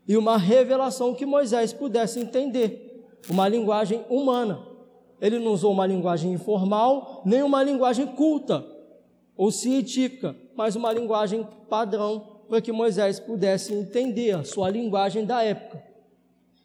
E 0.06 0.16
uma 0.16 0.36
revelação 0.36 1.14
que 1.14 1.26
Moisés 1.26 1.72
pudesse 1.72 2.20
entender, 2.20 2.85
uma 3.28 3.48
linguagem 3.48 4.04
humana. 4.08 4.60
Ele 5.20 5.38
não 5.38 5.52
usou 5.52 5.72
uma 5.72 5.86
linguagem 5.86 6.32
informal, 6.32 7.22
nem 7.24 7.42
uma 7.42 7.62
linguagem 7.62 8.06
culta 8.06 8.64
ou 9.36 9.50
científica, 9.50 10.36
mas 10.54 10.76
uma 10.76 10.92
linguagem 10.92 11.46
padrão 11.68 12.36
para 12.48 12.60
que 12.60 12.72
Moisés 12.72 13.18
pudesse 13.18 13.74
entender 13.74 14.32
a 14.32 14.44
sua 14.44 14.70
linguagem 14.70 15.24
da 15.24 15.42
época. 15.42 15.82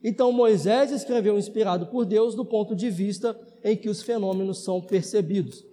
Então 0.03 0.32
Moisés 0.32 0.91
escreveu 0.91 1.38
inspirado 1.38 1.88
por 1.88 2.06
Deus 2.06 2.36
do 2.36 2.44
ponto 2.44 2.75
de 2.75 2.89
vista 2.89 3.39
em 3.63 3.75
que 3.75 3.89
os 3.89 4.01
fenômenos 4.01 4.63
são 4.63 4.82
percebidos. 4.82 5.63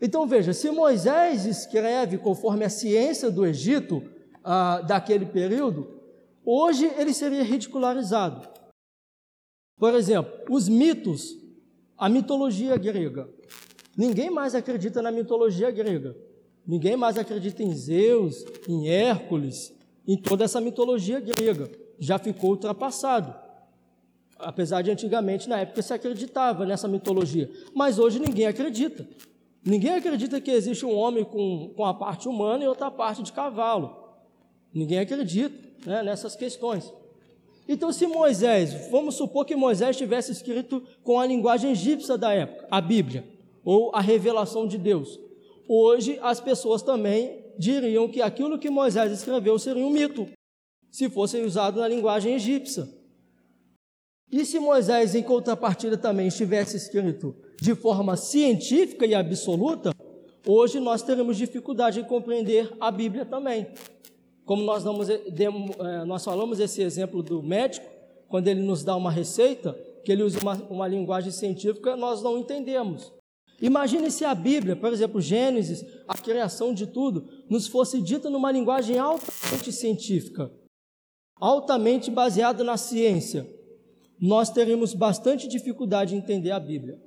Então 0.00 0.26
veja, 0.26 0.52
se 0.52 0.70
Moisés 0.70 1.44
escreve 1.44 2.18
conforme 2.18 2.64
a 2.64 2.70
ciência 2.70 3.30
do 3.30 3.46
Egito 3.46 4.02
ah, 4.42 4.80
daquele 4.80 5.26
período, 5.26 5.88
hoje 6.44 6.90
ele 6.96 7.12
seria 7.12 7.42
ridicularizado. 7.42 8.48
Por 9.80 9.94
exemplo, 9.94 10.30
os 10.50 10.68
mitos 10.68 11.38
a 11.96 12.06
mitologia 12.08 12.76
grega. 12.76 13.28
Ninguém 13.96 14.30
mais 14.30 14.54
acredita 14.54 15.00
na 15.00 15.10
mitologia 15.10 15.70
grega. 15.70 16.14
Ninguém 16.66 16.96
mais 16.96 17.16
acredita 17.16 17.62
em 17.62 17.74
Zeus, 17.74 18.44
em 18.68 18.88
Hércules, 18.88 19.74
em 20.06 20.18
toda 20.18 20.44
essa 20.44 20.60
mitologia 20.60 21.18
grega. 21.18 21.70
Já 21.98 22.18
ficou 22.18 22.50
ultrapassado. 22.50 23.34
Apesar 24.38 24.82
de 24.82 24.90
antigamente, 24.90 25.48
na 25.48 25.60
época, 25.60 25.80
se 25.80 25.92
acreditava 25.94 26.66
nessa 26.66 26.86
mitologia. 26.86 27.50
Mas 27.74 27.98
hoje 27.98 28.18
ninguém 28.18 28.46
acredita. 28.46 29.08
Ninguém 29.64 29.94
acredita 29.94 30.40
que 30.40 30.50
existe 30.50 30.84
um 30.84 30.94
homem 30.94 31.24
com, 31.24 31.72
com 31.74 31.84
a 31.86 31.94
parte 31.94 32.28
humana 32.28 32.64
e 32.64 32.68
outra 32.68 32.90
parte 32.90 33.22
de 33.22 33.32
cavalo. 33.32 33.96
Ninguém 34.72 34.98
acredita 34.98 35.56
né, 35.86 36.02
nessas 36.02 36.36
questões. 36.36 36.92
Então, 37.72 37.92
se 37.92 38.04
Moisés, 38.04 38.88
vamos 38.90 39.14
supor 39.14 39.44
que 39.44 39.54
Moisés 39.54 39.96
tivesse 39.96 40.32
escrito 40.32 40.82
com 41.04 41.20
a 41.20 41.24
linguagem 41.24 41.70
egípcia 41.70 42.18
da 42.18 42.34
época, 42.34 42.66
a 42.68 42.80
Bíblia, 42.80 43.24
ou 43.64 43.94
a 43.94 44.00
revelação 44.00 44.66
de 44.66 44.76
Deus, 44.76 45.20
hoje 45.68 46.18
as 46.20 46.40
pessoas 46.40 46.82
também 46.82 47.44
diriam 47.56 48.08
que 48.08 48.20
aquilo 48.20 48.58
que 48.58 48.68
Moisés 48.68 49.12
escreveu 49.12 49.56
seria 49.56 49.86
um 49.86 49.90
mito, 49.90 50.26
se 50.90 51.08
fosse 51.08 51.40
usado 51.42 51.78
na 51.78 51.86
linguagem 51.86 52.34
egípcia. 52.34 52.88
E 54.32 54.44
se 54.44 54.58
Moisés, 54.58 55.14
em 55.14 55.22
contrapartida, 55.22 55.96
também 55.96 56.26
estivesse 56.26 56.76
escrito 56.76 57.36
de 57.62 57.76
forma 57.76 58.16
científica 58.16 59.06
e 59.06 59.14
absoluta, 59.14 59.94
hoje 60.44 60.80
nós 60.80 61.04
teremos 61.04 61.36
dificuldade 61.36 62.00
em 62.00 62.04
compreender 62.04 62.68
a 62.80 62.90
Bíblia 62.90 63.24
também. 63.24 63.68
Como 64.50 64.64
nós, 64.64 64.82
damos, 64.82 65.08
é, 65.08 66.04
nós 66.04 66.24
falamos 66.24 66.58
esse 66.58 66.82
exemplo 66.82 67.22
do 67.22 67.40
médico, 67.40 67.86
quando 68.26 68.48
ele 68.48 68.60
nos 68.60 68.82
dá 68.82 68.96
uma 68.96 69.08
receita, 69.08 69.78
que 70.04 70.10
ele 70.10 70.24
usa 70.24 70.40
uma, 70.40 70.54
uma 70.68 70.88
linguagem 70.88 71.30
científica, 71.30 71.94
nós 71.94 72.20
não 72.20 72.36
entendemos. 72.36 73.12
Imagine 73.62 74.10
se 74.10 74.24
a 74.24 74.34
Bíblia, 74.34 74.74
por 74.74 74.92
exemplo, 74.92 75.20
Gênesis, 75.20 75.86
a 76.08 76.18
criação 76.18 76.74
de 76.74 76.88
tudo, 76.88 77.28
nos 77.48 77.68
fosse 77.68 78.02
dita 78.02 78.28
numa 78.28 78.50
linguagem 78.50 78.98
altamente 78.98 79.70
científica, 79.70 80.50
altamente 81.36 82.10
baseada 82.10 82.64
na 82.64 82.76
ciência. 82.76 83.48
Nós 84.20 84.50
teríamos 84.50 84.94
bastante 84.94 85.46
dificuldade 85.46 86.16
em 86.16 86.18
entender 86.18 86.50
a 86.50 86.58
Bíblia. 86.58 87.00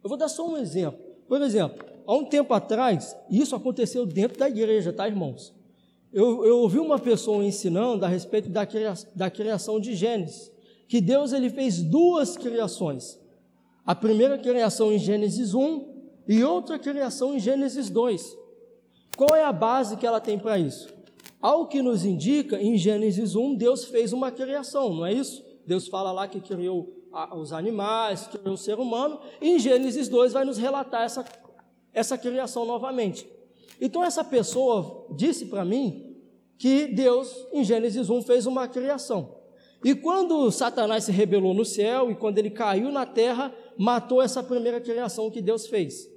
Eu 0.00 0.08
vou 0.08 0.16
dar 0.16 0.28
só 0.28 0.46
um 0.48 0.56
exemplo. 0.56 1.00
Por 1.26 1.42
exemplo, 1.42 1.84
há 2.06 2.14
um 2.14 2.24
tempo 2.24 2.54
atrás, 2.54 3.16
isso 3.28 3.56
aconteceu 3.56 4.06
dentro 4.06 4.38
da 4.38 4.48
igreja, 4.48 4.92
tá, 4.92 5.08
irmãos? 5.08 5.57
Eu, 6.12 6.44
eu 6.44 6.58
ouvi 6.58 6.78
uma 6.78 6.98
pessoa 6.98 7.44
ensinando 7.44 8.04
a 8.04 8.08
respeito 8.08 8.48
da, 8.48 8.64
criação, 8.64 9.10
da 9.14 9.30
criação 9.30 9.80
de 9.80 9.94
Gênesis, 9.94 10.50
que 10.86 11.00
Deus 11.00 11.32
ele 11.32 11.50
fez 11.50 11.82
duas 11.82 12.36
criações. 12.36 13.20
A 13.84 13.94
primeira 13.94 14.38
criação 14.38 14.92
em 14.92 14.98
Gênesis 14.98 15.54
1 15.54 15.98
e 16.26 16.42
outra 16.42 16.78
criação 16.78 17.34
em 17.34 17.40
Gênesis 17.40 17.90
2. 17.90 18.36
Qual 19.16 19.34
é 19.34 19.44
a 19.44 19.52
base 19.52 19.96
que 19.96 20.06
ela 20.06 20.20
tem 20.20 20.38
para 20.38 20.58
isso? 20.58 20.88
Ao 21.40 21.66
que 21.66 21.82
nos 21.82 22.04
indica, 22.04 22.60
em 22.60 22.76
Gênesis 22.76 23.36
1, 23.36 23.54
Deus 23.54 23.84
fez 23.84 24.12
uma 24.12 24.30
criação, 24.30 24.94
não 24.94 25.06
é 25.06 25.12
isso? 25.12 25.44
Deus 25.66 25.86
fala 25.86 26.10
lá 26.10 26.26
que 26.26 26.40
criou 26.40 26.92
os 27.36 27.52
animais, 27.52 28.26
criou 28.26 28.54
o 28.54 28.58
ser 28.58 28.78
humano, 28.78 29.20
e 29.40 29.50
em 29.50 29.58
Gênesis 29.58 30.08
2 30.08 30.32
vai 30.32 30.44
nos 30.44 30.58
relatar 30.58 31.02
essa, 31.02 31.24
essa 31.92 32.16
criação 32.16 32.64
novamente. 32.64 33.28
Então 33.80 34.04
essa 34.04 34.24
pessoa 34.24 35.06
disse 35.16 35.46
para 35.46 35.64
mim 35.64 36.16
que 36.58 36.88
Deus, 36.88 37.34
em 37.52 37.62
Gênesis 37.62 38.10
1, 38.10 38.22
fez 38.22 38.46
uma 38.46 38.66
criação. 38.66 39.36
E 39.84 39.94
quando 39.94 40.50
Satanás 40.50 41.04
se 41.04 41.12
rebelou 41.12 41.54
no 41.54 41.64
céu 41.64 42.10
e 42.10 42.16
quando 42.16 42.38
ele 42.38 42.50
caiu 42.50 42.90
na 42.90 43.06
terra, 43.06 43.54
matou 43.76 44.20
essa 44.20 44.42
primeira 44.42 44.80
criação 44.80 45.30
que 45.30 45.40
Deus 45.40 45.68
fez. 45.68 46.08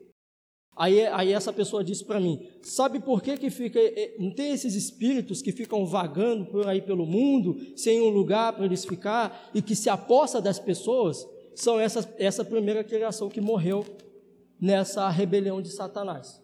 Aí, 0.75 1.06
aí 1.08 1.32
essa 1.32 1.53
pessoa 1.53 1.84
disse 1.84 2.03
para 2.03 2.20
mim: 2.20 2.48
sabe 2.63 3.00
por 3.00 3.22
que, 3.22 3.38
que 3.38 3.50
fica. 3.50 3.80
Eh, 3.80 4.15
não 4.18 4.34
tem 4.34 4.51
esses 4.51 4.74
espíritos 4.74 5.41
que 5.41 5.51
ficam 5.51 5.86
vagando 5.86 6.46
por 6.46 6.68
aí 6.68 6.82
pelo 6.82 7.06
mundo, 7.06 7.56
sem 7.75 8.01
um 8.01 8.10
lugar 8.10 8.53
para 8.53 8.65
eles 8.65 8.84
ficar, 8.84 9.51
e 9.53 9.62
que 9.62 9.75
se 9.75 9.89
aposta 9.89 10.41
das 10.41 10.60
pessoas? 10.60 11.27
São 11.53 11.80
essa, 11.80 12.12
essa 12.18 12.46
primeira 12.46 12.84
criação 12.84 13.30
que 13.30 13.41
morreu 13.41 13.86
nessa 14.60 15.10
rebelião 15.10 15.62
de 15.62 15.70
Satanás. 15.70 16.41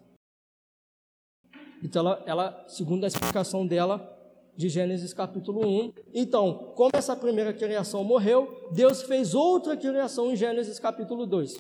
Então, 1.83 2.01
ela, 2.01 2.23
ela, 2.25 2.65
segundo 2.67 3.03
a 3.03 3.07
explicação 3.07 3.65
dela, 3.65 4.17
de 4.57 4.67
Gênesis 4.69 5.13
capítulo 5.13 5.65
1. 5.67 5.93
Então, 6.13 6.73
como 6.75 6.89
essa 6.95 7.15
primeira 7.15 7.53
criação 7.53 8.03
morreu, 8.03 8.69
Deus 8.71 9.03
fez 9.03 9.35
outra 9.35 9.77
criação 9.77 10.31
em 10.31 10.35
Gênesis 10.35 10.79
capítulo 10.79 11.27
2. 11.27 11.57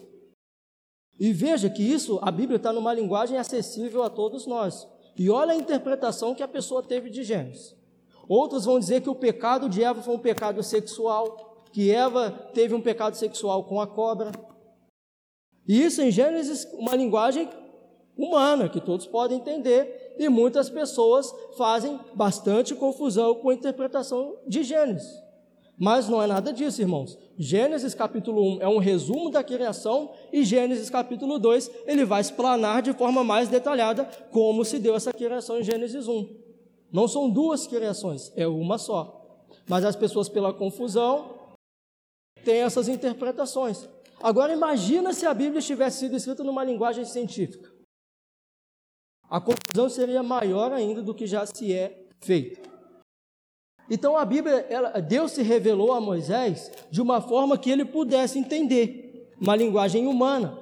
E 1.19 1.31
veja 1.31 1.69
que 1.69 1.83
isso, 1.83 2.19
a 2.23 2.31
Bíblia 2.31 2.57
está 2.57 2.73
numa 2.73 2.93
linguagem 2.93 3.37
acessível 3.37 4.03
a 4.03 4.09
todos 4.09 4.47
nós. 4.47 4.87
E 5.15 5.29
olha 5.29 5.53
a 5.53 5.55
interpretação 5.55 6.33
que 6.33 6.43
a 6.43 6.47
pessoa 6.47 6.81
teve 6.81 7.09
de 7.09 7.23
Gênesis. 7.23 7.75
Outros 8.27 8.65
vão 8.65 8.79
dizer 8.79 9.01
que 9.01 9.09
o 9.09 9.15
pecado 9.15 9.69
de 9.69 9.83
Eva 9.83 10.01
foi 10.01 10.15
um 10.15 10.19
pecado 10.19 10.61
sexual, 10.63 11.65
que 11.71 11.91
Eva 11.91 12.31
teve 12.53 12.73
um 12.73 12.81
pecado 12.81 13.15
sexual 13.15 13.63
com 13.63 13.79
a 13.79 13.87
cobra. 13.87 14.31
E 15.67 15.83
isso 15.83 16.01
em 16.01 16.11
Gênesis, 16.11 16.67
uma 16.73 16.95
linguagem 16.95 17.47
humana, 18.17 18.67
que 18.67 18.81
todos 18.81 19.05
podem 19.05 19.37
entender, 19.37 20.15
e 20.17 20.27
muitas 20.29 20.69
pessoas 20.69 21.33
fazem 21.57 21.99
bastante 22.13 22.73
confusão 22.73 23.35
com 23.35 23.49
a 23.49 23.53
interpretação 23.53 24.35
de 24.47 24.63
Gênesis. 24.63 25.27
Mas 25.79 26.09
não 26.09 26.21
é 26.21 26.25
nada 26.25 26.51
disso, 26.51 26.81
irmãos. 26.81 27.19
Gênesis 27.37 27.93
capítulo 27.93 28.57
1 28.57 28.61
é 28.63 28.67
um 28.67 28.79
resumo 28.79 29.29
da 29.29 29.43
criação 29.43 30.11
e 30.33 30.43
Gênesis 30.43 30.89
capítulo 30.89 31.37
2 31.37 31.69
ele 31.85 32.03
vai 32.03 32.19
explanar 32.19 32.81
de 32.81 32.93
forma 32.93 33.23
mais 33.23 33.47
detalhada 33.47 34.05
como 34.31 34.65
se 34.65 34.79
deu 34.79 34.95
essa 34.95 35.13
criação 35.13 35.59
em 35.59 35.63
Gênesis 35.63 36.07
1. 36.07 36.35
Não 36.91 37.07
são 37.07 37.29
duas 37.29 37.67
criações, 37.67 38.33
é 38.35 38.47
uma 38.47 38.79
só. 38.79 39.45
Mas 39.69 39.85
as 39.85 39.95
pessoas 39.95 40.27
pela 40.27 40.51
confusão 40.51 41.35
têm 42.43 42.61
essas 42.61 42.87
interpretações. 42.87 43.87
Agora 44.19 44.51
imagina 44.51 45.13
se 45.13 45.27
a 45.27 45.33
Bíblia 45.33 45.61
tivesse 45.61 45.99
sido 45.99 46.15
escrita 46.15 46.43
numa 46.43 46.63
linguagem 46.63 47.05
científica. 47.05 47.76
A 49.29 49.41
confusão 49.41 49.89
seria 49.89 50.23
maior 50.23 50.71
ainda 50.71 51.01
do 51.01 51.13
que 51.13 51.27
já 51.27 51.45
se 51.45 51.73
é 51.73 52.05
feita. 52.21 52.61
Então 53.89 54.17
a 54.17 54.25
Bíblia, 54.25 54.65
ela, 54.69 54.99
Deus 54.99 55.31
se 55.31 55.41
revelou 55.41 55.93
a 55.93 56.01
Moisés 56.01 56.71
de 56.91 57.01
uma 57.01 57.21
forma 57.21 57.57
que 57.57 57.69
ele 57.69 57.85
pudesse 57.85 58.37
entender, 58.37 59.33
uma 59.39 59.55
linguagem 59.55 60.07
humana. 60.07 60.57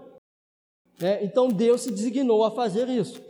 Né? 0.99 1.23
Então 1.23 1.47
Deus 1.47 1.81
se 1.81 1.91
designou 1.91 2.43
a 2.43 2.51
fazer 2.51 2.87
isso. 2.87 3.21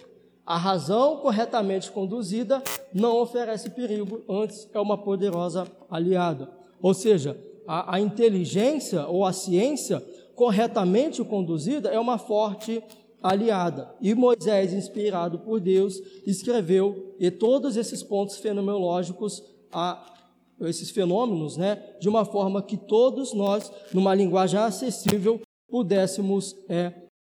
A 0.45 0.57
razão 0.57 1.17
corretamente 1.17 1.91
conduzida 1.91 2.61
não 2.93 3.19
oferece 3.19 3.69
perigo, 3.71 4.21
antes 4.29 4.69
é 4.73 4.79
uma 4.79 4.97
poderosa 4.97 5.65
aliada. 5.89 6.49
Ou 6.81 6.93
seja, 6.93 7.35
a, 7.67 7.95
a 7.95 7.99
inteligência 7.99 9.07
ou 9.07 9.25
a 9.25 9.33
ciência 9.33 10.05
corretamente 10.35 11.23
conduzida 11.23 11.89
é 11.89 11.99
uma 11.99 12.17
forte 12.17 12.83
aliada. 13.25 13.95
E 13.99 14.13
Moisés, 14.13 14.71
inspirado 14.71 15.39
por 15.39 15.59
Deus, 15.59 15.99
escreveu 16.27 17.15
e 17.19 17.31
todos 17.31 17.75
esses 17.75 18.03
pontos 18.03 18.37
fenomenológicos 18.37 19.43
a 19.71 20.13
esses 20.61 20.91
fenômenos, 20.91 21.57
né, 21.57 21.95
de 21.99 22.07
uma 22.07 22.23
forma 22.23 22.61
que 22.61 22.77
todos 22.77 23.33
nós, 23.33 23.71
numa 23.91 24.13
linguagem 24.13 24.59
acessível, 24.59 25.41
pudéssemos 25.67 26.55
é, 26.69 26.93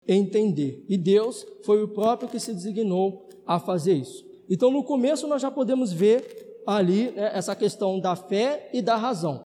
entender. 0.07 0.85
E 0.87 0.95
Deus 0.95 1.45
foi 1.63 1.83
o 1.83 1.87
próprio 1.87 2.29
que 2.29 2.39
se 2.39 2.53
designou 2.53 3.27
a 3.45 3.59
fazer 3.59 3.93
isso. 3.93 4.23
Então, 4.47 4.71
no 4.71 4.83
começo, 4.83 5.27
nós 5.27 5.41
já 5.41 5.49
podemos 5.49 5.91
ver 5.91 6.61
ali 6.67 7.11
né, 7.11 7.31
essa 7.33 7.55
questão 7.55 7.99
da 7.99 8.15
fé 8.15 8.69
e 8.71 8.81
da 8.81 8.95
razão. 8.95 9.41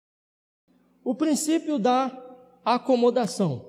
O 1.04 1.14
princípio 1.14 1.78
da 1.78 2.16
acomodação. 2.64 3.67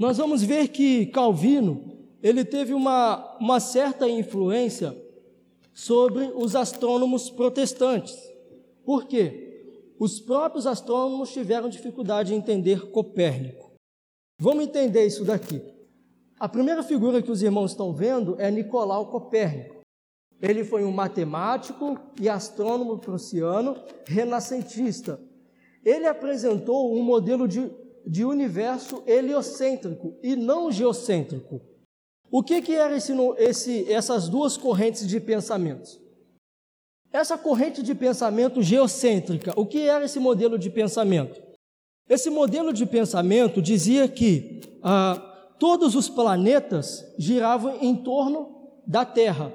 Nós 0.00 0.16
vamos 0.16 0.42
ver 0.42 0.68
que 0.68 1.04
Calvino 1.08 1.98
ele 2.22 2.42
teve 2.42 2.72
uma, 2.72 3.36
uma 3.38 3.60
certa 3.60 4.08
influência 4.08 4.96
sobre 5.74 6.32
os 6.34 6.56
astrônomos 6.56 7.28
protestantes. 7.28 8.16
Por 8.82 9.06
quê? 9.06 9.92
Os 9.98 10.18
próprios 10.18 10.66
astrônomos 10.66 11.30
tiveram 11.34 11.68
dificuldade 11.68 12.32
em 12.32 12.38
entender 12.38 12.90
Copérnico. 12.90 13.72
Vamos 14.38 14.64
entender 14.64 15.04
isso 15.04 15.22
daqui. 15.22 15.60
A 16.38 16.48
primeira 16.48 16.82
figura 16.82 17.20
que 17.20 17.30
os 17.30 17.42
irmãos 17.42 17.72
estão 17.72 17.92
vendo 17.92 18.40
é 18.40 18.50
Nicolau 18.50 19.10
Copérnico. 19.10 19.82
Ele 20.40 20.64
foi 20.64 20.82
um 20.82 20.90
matemático 20.90 22.00
e 22.18 22.26
astrônomo 22.26 22.96
prussiano 22.96 23.76
renascentista. 24.06 25.20
Ele 25.84 26.06
apresentou 26.06 26.98
um 26.98 27.02
modelo 27.02 27.46
de, 27.46 27.70
de 28.06 28.24
universo 28.24 29.02
heliocêntrico 29.06 30.18
e 30.22 30.34
não 30.36 30.70
geocêntrico. 30.70 31.60
O 32.30 32.42
que, 32.42 32.62
que 32.62 32.74
eram 32.74 32.96
esse, 32.96 33.12
esse, 33.38 33.92
essas 33.92 34.28
duas 34.28 34.56
correntes 34.56 35.06
de 35.06 35.18
pensamentos? 35.18 36.00
Essa 37.12 37.36
corrente 37.36 37.82
de 37.82 37.94
pensamento 37.94 38.62
geocêntrica, 38.62 39.52
o 39.56 39.66
que 39.66 39.80
era 39.80 40.04
esse 40.04 40.20
modelo 40.20 40.56
de 40.56 40.70
pensamento? 40.70 41.42
Esse 42.08 42.30
modelo 42.30 42.72
de 42.72 42.86
pensamento 42.86 43.60
dizia 43.60 44.06
que 44.08 44.60
ah, 44.82 45.54
todos 45.58 45.94
os 45.94 46.08
planetas 46.08 47.04
giravam 47.18 47.78
em 47.80 47.96
torno 47.96 48.80
da 48.86 49.04
Terra. 49.04 49.52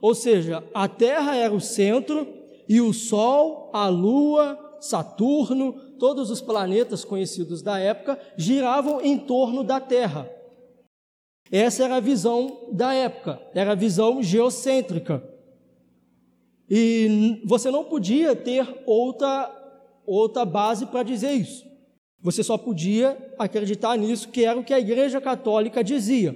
Ou 0.00 0.14
seja, 0.14 0.64
a 0.74 0.88
Terra 0.88 1.34
era 1.34 1.52
o 1.52 1.60
centro 1.60 2.26
e 2.68 2.80
o 2.80 2.92
Sol, 2.92 3.70
a 3.72 3.88
Lua, 3.88 4.76
Saturno, 4.80 5.74
todos 5.98 6.30
os 6.30 6.40
planetas 6.40 7.04
conhecidos 7.04 7.62
da 7.62 7.78
época 7.78 8.18
giravam 8.36 9.00
em 9.00 9.18
torno 9.18 9.62
da 9.62 9.80
Terra. 9.80 10.30
Essa 11.50 11.84
era 11.84 11.96
a 11.96 12.00
visão 12.00 12.68
da 12.72 12.92
época, 12.94 13.40
era 13.54 13.72
a 13.72 13.74
visão 13.74 14.22
geocêntrica. 14.22 15.22
E 16.68 17.40
você 17.44 17.70
não 17.70 17.84
podia 17.84 18.36
ter 18.36 18.66
outra, 18.84 19.50
outra 20.06 20.44
base 20.44 20.86
para 20.86 21.02
dizer 21.02 21.32
isso. 21.32 21.66
Você 22.20 22.42
só 22.42 22.58
podia 22.58 23.16
acreditar 23.38 23.96
nisso, 23.96 24.28
que 24.28 24.44
era 24.44 24.58
o 24.58 24.64
que 24.64 24.74
a 24.74 24.80
Igreja 24.80 25.20
Católica 25.20 25.82
dizia, 25.82 26.34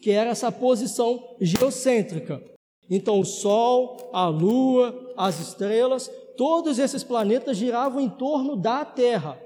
que 0.00 0.10
era 0.10 0.30
essa 0.30 0.52
posição 0.52 1.36
geocêntrica. 1.40 2.40
Então, 2.88 3.18
o 3.18 3.24
Sol, 3.24 4.10
a 4.12 4.28
Lua, 4.28 5.14
as 5.16 5.40
estrelas, 5.40 6.10
todos 6.36 6.78
esses 6.78 7.02
planetas 7.02 7.56
giravam 7.56 8.00
em 8.00 8.08
torno 8.08 8.56
da 8.56 8.84
Terra. 8.84 9.38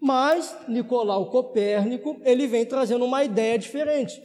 Mas 0.00 0.56
Nicolau 0.68 1.30
Copérnico, 1.30 2.20
ele 2.24 2.46
vem 2.46 2.66
trazendo 2.66 3.04
uma 3.04 3.24
ideia 3.24 3.58
diferente. 3.58 4.22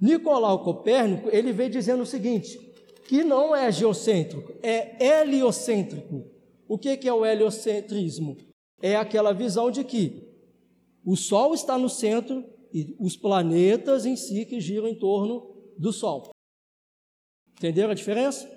Nicolau 0.00 0.62
Copérnico, 0.62 1.28
ele 1.30 1.52
vem 1.52 1.70
dizendo 1.70 2.02
o 2.02 2.06
seguinte, 2.06 2.58
que 3.06 3.22
não 3.22 3.54
é 3.54 3.70
geocêntrico, 3.70 4.54
é 4.62 5.04
heliocêntrico. 5.04 6.24
O 6.66 6.78
que 6.78 6.98
é 7.06 7.12
o 7.12 7.24
heliocentrismo? 7.24 8.36
É 8.80 8.96
aquela 8.96 9.32
visão 9.32 9.70
de 9.70 9.84
que 9.84 10.26
o 11.04 11.16
Sol 11.16 11.54
está 11.54 11.76
no 11.76 11.88
centro 11.88 12.44
e 12.72 12.96
os 12.98 13.16
planetas 13.16 14.06
em 14.06 14.16
si 14.16 14.46
que 14.46 14.60
giram 14.60 14.88
em 14.88 14.98
torno 14.98 15.54
do 15.78 15.92
Sol. 15.92 16.30
Entenderam 17.58 17.90
a 17.90 17.94
diferença? 17.94 18.50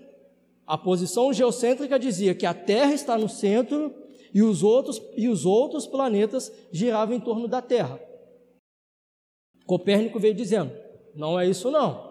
A 0.68 0.78
posição 0.78 1.32
geocêntrica 1.32 1.98
dizia 1.98 2.36
que 2.36 2.46
a 2.46 2.54
Terra 2.54 2.94
está 2.94 3.18
no 3.18 3.30
centro 3.30 3.96
e 4.34 4.44
os 4.44 4.62
outros, 4.62 5.02
e 5.16 5.30
os 5.30 5.46
outros 5.46 5.88
planetas 5.88 6.52
giravam 6.72 7.16
em 7.16 7.20
torno 7.22 7.48
da 7.48 7.62
Terra. 7.62 7.98
Copérnico 9.66 10.20
veio 10.20 10.34
dizendo: 10.34 10.72
não 11.16 11.40
é 11.40 11.48
isso 11.48 11.72
não. 11.72 12.06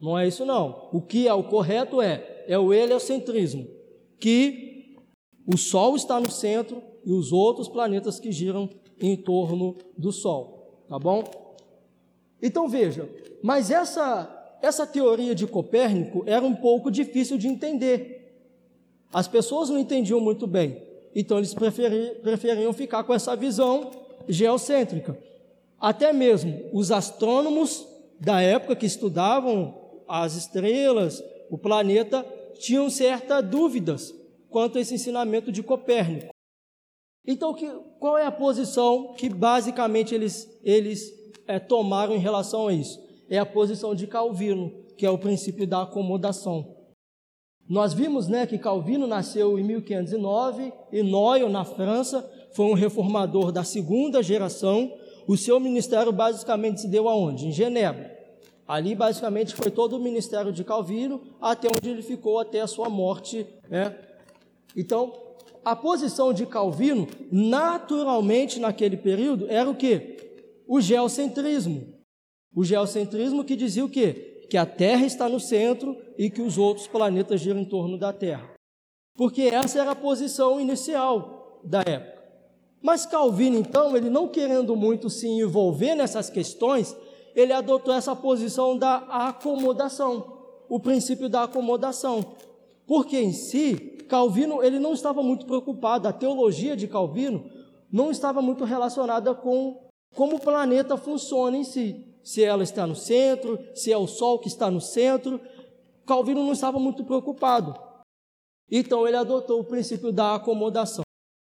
Não 0.00 0.18
é 0.18 0.26
isso 0.26 0.44
não. 0.44 0.88
O 0.90 1.02
que 1.02 1.28
é 1.28 1.34
o 1.34 1.44
correto 1.44 2.00
é 2.00 2.44
é 2.48 2.58
o 2.58 2.72
heliocentrismo, 2.72 3.68
que 4.18 4.96
o 5.46 5.56
Sol 5.56 5.94
está 5.94 6.18
no 6.18 6.30
centro 6.30 6.82
e 7.04 7.12
os 7.12 7.32
outros 7.32 7.68
planetas 7.68 8.18
que 8.18 8.32
giram 8.32 8.68
em 9.00 9.16
torno 9.16 9.76
do 9.96 10.10
Sol, 10.10 10.84
tá 10.88 10.98
bom? 10.98 11.22
Então 12.40 12.68
veja, 12.68 13.08
mas 13.42 13.70
essa 13.70 14.41
essa 14.62 14.86
teoria 14.86 15.34
de 15.34 15.46
Copérnico 15.46 16.22
era 16.24 16.44
um 16.44 16.54
pouco 16.54 16.90
difícil 16.90 17.36
de 17.36 17.48
entender. 17.48 18.22
As 19.12 19.26
pessoas 19.26 19.68
não 19.68 19.78
entendiam 19.78 20.20
muito 20.20 20.46
bem. 20.46 20.80
Então 21.14 21.36
eles 21.36 21.52
preferiam, 21.52 22.72
ficar 22.72 23.04
com 23.04 23.12
essa 23.12 23.36
visão 23.36 23.90
geocêntrica. 24.28 25.18
Até 25.78 26.12
mesmo 26.12 26.70
os 26.72 26.92
astrônomos 26.92 27.86
da 28.20 28.40
época 28.40 28.76
que 28.76 28.86
estudavam 28.86 29.74
as 30.08 30.36
estrelas, 30.36 31.22
o 31.50 31.58
planeta, 31.58 32.24
tinham 32.58 32.88
certas 32.88 33.44
dúvidas 33.44 34.14
quanto 34.48 34.78
a 34.78 34.80
esse 34.80 34.94
ensinamento 34.94 35.50
de 35.50 35.62
Copérnico. 35.62 36.32
Então, 37.26 37.52
que, 37.54 37.68
qual 37.98 38.16
é 38.16 38.26
a 38.26 38.32
posição 38.32 39.14
que 39.14 39.28
basicamente 39.28 40.14
eles, 40.14 40.48
eles 40.62 41.12
é, 41.46 41.58
tomaram 41.58 42.14
em 42.14 42.18
relação 42.18 42.68
a 42.68 42.72
isso? 42.72 43.00
É 43.32 43.38
a 43.38 43.46
posição 43.46 43.94
de 43.94 44.06
Calvino, 44.06 44.70
que 44.94 45.06
é 45.06 45.10
o 45.10 45.16
princípio 45.16 45.66
da 45.66 45.84
acomodação. 45.84 46.76
Nós 47.66 47.94
vimos 47.94 48.28
né, 48.28 48.46
que 48.46 48.58
Calvino 48.58 49.06
nasceu 49.06 49.58
em 49.58 49.64
1509 49.64 50.70
e 50.92 51.02
Noyon, 51.02 51.48
na 51.48 51.64
França, 51.64 52.30
foi 52.52 52.66
um 52.66 52.74
reformador 52.74 53.50
da 53.50 53.64
segunda 53.64 54.22
geração. 54.22 54.92
O 55.26 55.34
seu 55.38 55.58
ministério 55.58 56.12
basicamente 56.12 56.82
se 56.82 56.88
deu 56.88 57.08
aonde? 57.08 57.46
Em 57.46 57.52
Genebra. 57.52 58.14
Ali, 58.68 58.94
basicamente, 58.94 59.54
foi 59.54 59.70
todo 59.70 59.96
o 59.96 60.02
ministério 60.02 60.52
de 60.52 60.62
Calvino, 60.62 61.22
até 61.40 61.68
onde 61.68 61.88
ele 61.88 62.02
ficou 62.02 62.38
até 62.38 62.60
a 62.60 62.66
sua 62.66 62.90
morte. 62.90 63.46
Né? 63.66 63.96
Então, 64.76 65.10
a 65.64 65.74
posição 65.74 66.34
de 66.34 66.44
Calvino, 66.44 67.08
naturalmente, 67.30 68.60
naquele 68.60 68.98
período, 68.98 69.46
era 69.48 69.70
o 69.70 69.74
quê? 69.74 70.18
o 70.66 70.80
geocentrismo. 70.80 72.01
O 72.54 72.64
geocentrismo 72.64 73.44
que 73.44 73.56
dizia 73.56 73.84
o 73.84 73.88
quê? 73.88 74.46
Que 74.50 74.56
a 74.56 74.66
Terra 74.66 75.06
está 75.06 75.28
no 75.28 75.40
centro 75.40 75.96
e 76.18 76.28
que 76.28 76.42
os 76.42 76.58
outros 76.58 76.86
planetas 76.86 77.40
giram 77.40 77.60
em 77.60 77.64
torno 77.64 77.98
da 77.98 78.12
Terra. 78.12 78.50
Porque 79.16 79.42
essa 79.42 79.80
era 79.80 79.92
a 79.92 79.96
posição 79.96 80.60
inicial 80.60 81.60
da 81.64 81.80
época. 81.80 82.22
Mas 82.82 83.06
Calvino, 83.06 83.56
então, 83.56 83.96
ele 83.96 84.10
não 84.10 84.26
querendo 84.26 84.74
muito 84.74 85.08
se 85.08 85.28
envolver 85.28 85.94
nessas 85.94 86.28
questões, 86.28 86.96
ele 87.34 87.52
adotou 87.52 87.94
essa 87.94 88.14
posição 88.14 88.76
da 88.76 88.96
acomodação, 88.96 90.40
o 90.68 90.80
princípio 90.80 91.28
da 91.28 91.44
acomodação. 91.44 92.34
Porque 92.86 93.18
em 93.18 93.32
si, 93.32 93.74
Calvino 94.08 94.62
ele 94.62 94.78
não 94.78 94.92
estava 94.92 95.22
muito 95.22 95.46
preocupado, 95.46 96.08
a 96.08 96.12
teologia 96.12 96.76
de 96.76 96.88
Calvino 96.88 97.48
não 97.90 98.10
estava 98.10 98.42
muito 98.42 98.64
relacionada 98.64 99.34
com 99.34 99.88
como 100.14 100.36
o 100.36 100.40
planeta 100.40 100.96
funciona 100.96 101.56
em 101.56 101.64
si. 101.64 102.11
Se 102.22 102.42
ela 102.42 102.62
está 102.62 102.86
no 102.86 102.94
centro, 102.94 103.58
se 103.74 103.92
é 103.92 103.96
o 103.96 104.06
Sol 104.06 104.38
que 104.38 104.48
está 104.48 104.70
no 104.70 104.80
centro. 104.80 105.40
Calvino 106.06 106.44
não 106.44 106.52
estava 106.52 106.78
muito 106.78 107.04
preocupado. 107.04 107.74
Então 108.70 109.06
ele 109.06 109.16
adotou 109.16 109.60
o 109.60 109.64
princípio 109.64 110.12
da 110.12 110.34
acomodação. 110.34 111.04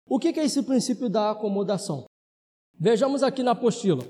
O 0.09 0.19
que 0.19 0.29
é 0.29 0.45
esse 0.45 0.63
princípio 0.63 1.09
da 1.09 1.31
acomodação? 1.31 2.05
Vejamos 2.79 3.23
aqui 3.23 3.43
na 3.43 3.53
apostila. 3.53 4.05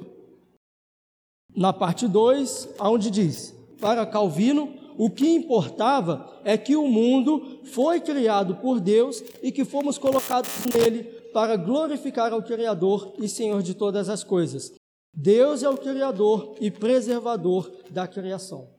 Na 1.54 1.72
parte 1.72 2.08
2, 2.08 2.70
onde 2.80 3.10
diz: 3.10 3.54
Para 3.80 4.06
Calvino, 4.06 4.74
o 4.96 5.10
que 5.10 5.28
importava 5.28 6.40
é 6.44 6.56
que 6.56 6.76
o 6.76 6.88
mundo 6.88 7.60
foi 7.64 8.00
criado 8.00 8.56
por 8.56 8.80
Deus 8.80 9.22
e 9.42 9.52
que 9.52 9.64
fomos 9.64 9.98
colocados 9.98 10.50
nele 10.74 11.04
para 11.32 11.56
glorificar 11.56 12.32
ao 12.32 12.42
Criador 12.42 13.14
e 13.18 13.28
Senhor 13.28 13.62
de 13.62 13.74
todas 13.74 14.08
as 14.08 14.24
coisas. 14.24 14.72
Deus 15.14 15.62
é 15.62 15.68
o 15.68 15.76
Criador 15.76 16.56
e 16.60 16.70
preservador 16.70 17.70
da 17.90 18.08
criação. 18.08 18.70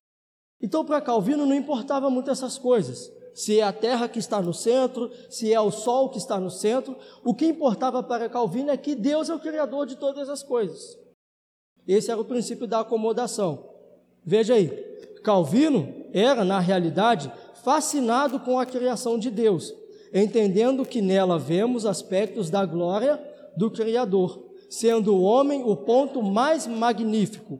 Então, 0.61 0.83
para 0.85 1.01
Calvino, 1.01 1.45
não 1.45 1.55
importava 1.55 2.09
muito 2.09 2.31
essas 2.31 2.57
coisas. 2.57 3.11
Se 3.33 3.59
é 3.59 3.63
a 3.63 3.73
terra 3.73 4.07
que 4.07 4.19
está 4.19 4.41
no 4.41 4.53
centro, 4.53 5.11
se 5.29 5.51
é 5.51 5.59
o 5.59 5.71
sol 5.71 6.09
que 6.09 6.17
está 6.17 6.39
no 6.39 6.49
centro. 6.49 6.95
O 7.23 7.33
que 7.33 7.45
importava 7.45 8.01
para 8.01 8.29
Calvino 8.29 8.71
é 8.71 8.77
que 8.77 8.95
Deus 8.95 9.29
é 9.29 9.35
o 9.35 9.39
Criador 9.39 9.85
de 9.85 9.95
todas 9.95 10.29
as 10.29 10.41
coisas. 10.41 10.97
Esse 11.87 12.09
era 12.11 12.21
o 12.21 12.25
princípio 12.25 12.65
da 12.65 12.79
acomodação. 12.79 13.69
Veja 14.23 14.53
aí, 14.53 14.69
Calvino 15.23 15.93
era, 16.13 16.45
na 16.45 16.59
realidade, 16.59 17.31
fascinado 17.63 18.39
com 18.39 18.59
a 18.59 18.65
criação 18.65 19.17
de 19.17 19.29
Deus, 19.29 19.73
entendendo 20.13 20.85
que 20.85 21.01
nela 21.01 21.39
vemos 21.39 21.85
aspectos 21.85 22.49
da 22.49 22.65
glória 22.65 23.21
do 23.55 23.69
Criador, 23.69 24.52
sendo 24.73 25.13
o 25.13 25.21
homem 25.21 25.63
o 25.63 25.75
ponto 25.75 26.23
mais 26.23 26.65
magnífico. 26.65 27.59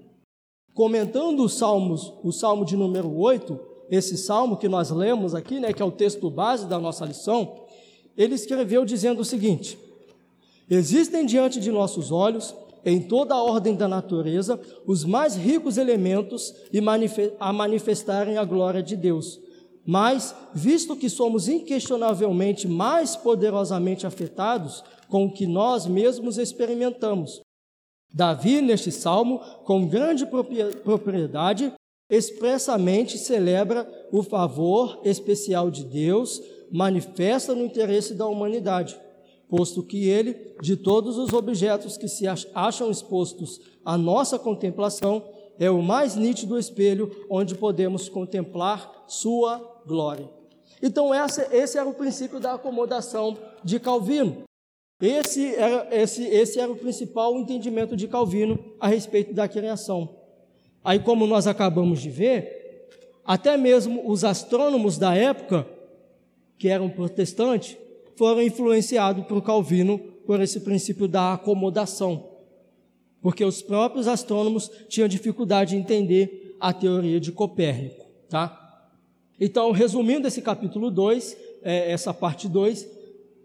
Comentando 0.73 1.43
os 1.43 1.53
Salmos, 1.53 2.11
o 2.23 2.31
Salmo 2.31 2.65
de 2.65 2.75
número 2.75 3.15
8, 3.15 3.59
esse 3.87 4.17
salmo 4.17 4.57
que 4.57 4.67
nós 4.67 4.89
lemos 4.89 5.35
aqui, 5.35 5.59
né, 5.59 5.71
que 5.71 5.81
é 5.83 5.85
o 5.85 5.91
texto 5.91 6.27
base 6.31 6.65
da 6.65 6.79
nossa 6.79 7.05
lição, 7.05 7.65
ele 8.17 8.33
escreveu 8.33 8.83
dizendo 8.83 9.21
o 9.21 9.25
seguinte: 9.25 9.77
Existem 10.67 11.23
diante 11.23 11.59
de 11.59 11.71
nossos 11.71 12.11
olhos 12.11 12.55
em 12.83 12.99
toda 12.99 13.35
a 13.35 13.43
ordem 13.43 13.75
da 13.75 13.87
natureza 13.87 14.59
os 14.83 15.05
mais 15.05 15.35
ricos 15.35 15.77
elementos 15.77 16.51
a 17.39 17.53
manifestarem 17.53 18.39
a 18.39 18.43
glória 18.43 18.81
de 18.81 18.95
Deus. 18.95 19.39
Mas, 19.85 20.35
visto 20.53 20.95
que 20.95 21.09
somos 21.09 21.47
inquestionavelmente 21.47 22.67
mais 22.67 23.15
poderosamente 23.15 24.07
afetados 24.07 24.83
com 25.09 25.25
o 25.25 25.31
que 25.31 25.45
nós 25.45 25.85
mesmos 25.85 26.37
experimentamos, 26.37 27.41
Davi, 28.13 28.61
neste 28.61 28.91
salmo, 28.91 29.39
com 29.65 29.87
grande 29.87 30.25
propriedade, 30.83 31.73
expressamente 32.09 33.17
celebra 33.17 33.89
o 34.11 34.21
favor 34.21 35.01
especial 35.03 35.71
de 35.71 35.83
Deus, 35.83 36.41
manifesta 36.71 37.55
no 37.55 37.65
interesse 37.65 38.13
da 38.13 38.27
humanidade 38.27 38.97
posto 39.55 39.83
que 39.83 40.09
ele, 40.09 40.55
de 40.63 40.75
todos 40.75 41.15
os 41.15 41.31
objetos 41.31 41.95
que 41.95 42.07
se 42.07 42.25
acham 42.55 42.89
expostos 42.89 43.61
à 43.85 43.95
nossa 43.95 44.39
contemplação, 44.39 45.23
é 45.59 45.69
o 45.69 45.83
mais 45.83 46.15
nítido 46.15 46.57
espelho 46.57 47.11
onde 47.29 47.53
podemos 47.53 48.09
contemplar 48.09 49.05
sua 49.07 49.59
glória. 49.85 50.29
Então, 50.81 51.13
essa, 51.13 51.47
esse 51.55 51.77
era 51.77 51.87
o 51.87 51.93
princípio 51.93 52.39
da 52.39 52.53
acomodação 52.53 53.37
de 53.63 53.79
Calvino. 53.79 54.43
Esse 55.01 55.55
era, 55.55 55.87
esse, 55.91 56.23
esse 56.23 56.59
era 56.59 56.71
o 56.71 56.75
principal 56.75 57.37
entendimento 57.37 57.95
de 57.95 58.07
Calvino 58.07 58.59
a 58.79 58.87
respeito 58.87 59.33
da 59.33 59.47
criação. 59.47 60.17
Aí, 60.83 60.99
como 60.99 61.25
nós 61.25 61.47
acabamos 61.47 62.01
de 62.01 62.09
ver, 62.09 62.89
até 63.25 63.55
mesmo 63.57 64.09
os 64.09 64.23
astrônomos 64.23 64.97
da 64.97 65.15
época, 65.15 65.67
que 66.57 66.67
eram 66.67 66.89
protestantes, 66.89 67.77
foram 68.15 68.41
influenciados 68.41 69.25
por 69.25 69.41
Calvino 69.41 69.99
por 70.25 70.41
esse 70.41 70.59
princípio 70.61 71.07
da 71.07 71.33
acomodação, 71.33 72.29
porque 73.21 73.43
os 73.43 73.61
próprios 73.61 74.07
astrônomos 74.07 74.69
tinham 74.87 75.07
dificuldade 75.07 75.71
de 75.71 75.77
entender 75.77 76.55
a 76.59 76.71
teoria 76.71 77.19
de 77.19 77.31
Copérnico, 77.31 78.05
tá? 78.29 78.62
Então, 79.39 79.71
resumindo 79.71 80.27
esse 80.27 80.41
capítulo 80.41 80.91
2, 80.91 81.37
é, 81.63 81.91
essa 81.91 82.13
parte 82.13 82.47
2, 82.47 82.87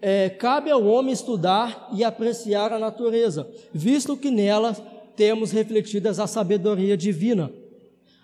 é, 0.01 0.29
cabe 0.29 0.70
ao 0.70 0.85
homem 0.85 1.12
estudar 1.12 1.88
e 1.94 2.05
apreciar 2.05 2.72
a 2.72 2.79
natureza, 2.79 3.48
visto 3.72 4.16
que 4.16 4.31
nela 4.31 4.74
temos 5.16 5.51
refletidas 5.51 6.20
a 6.20 6.27
sabedoria 6.27 6.96
divina. 6.96 7.51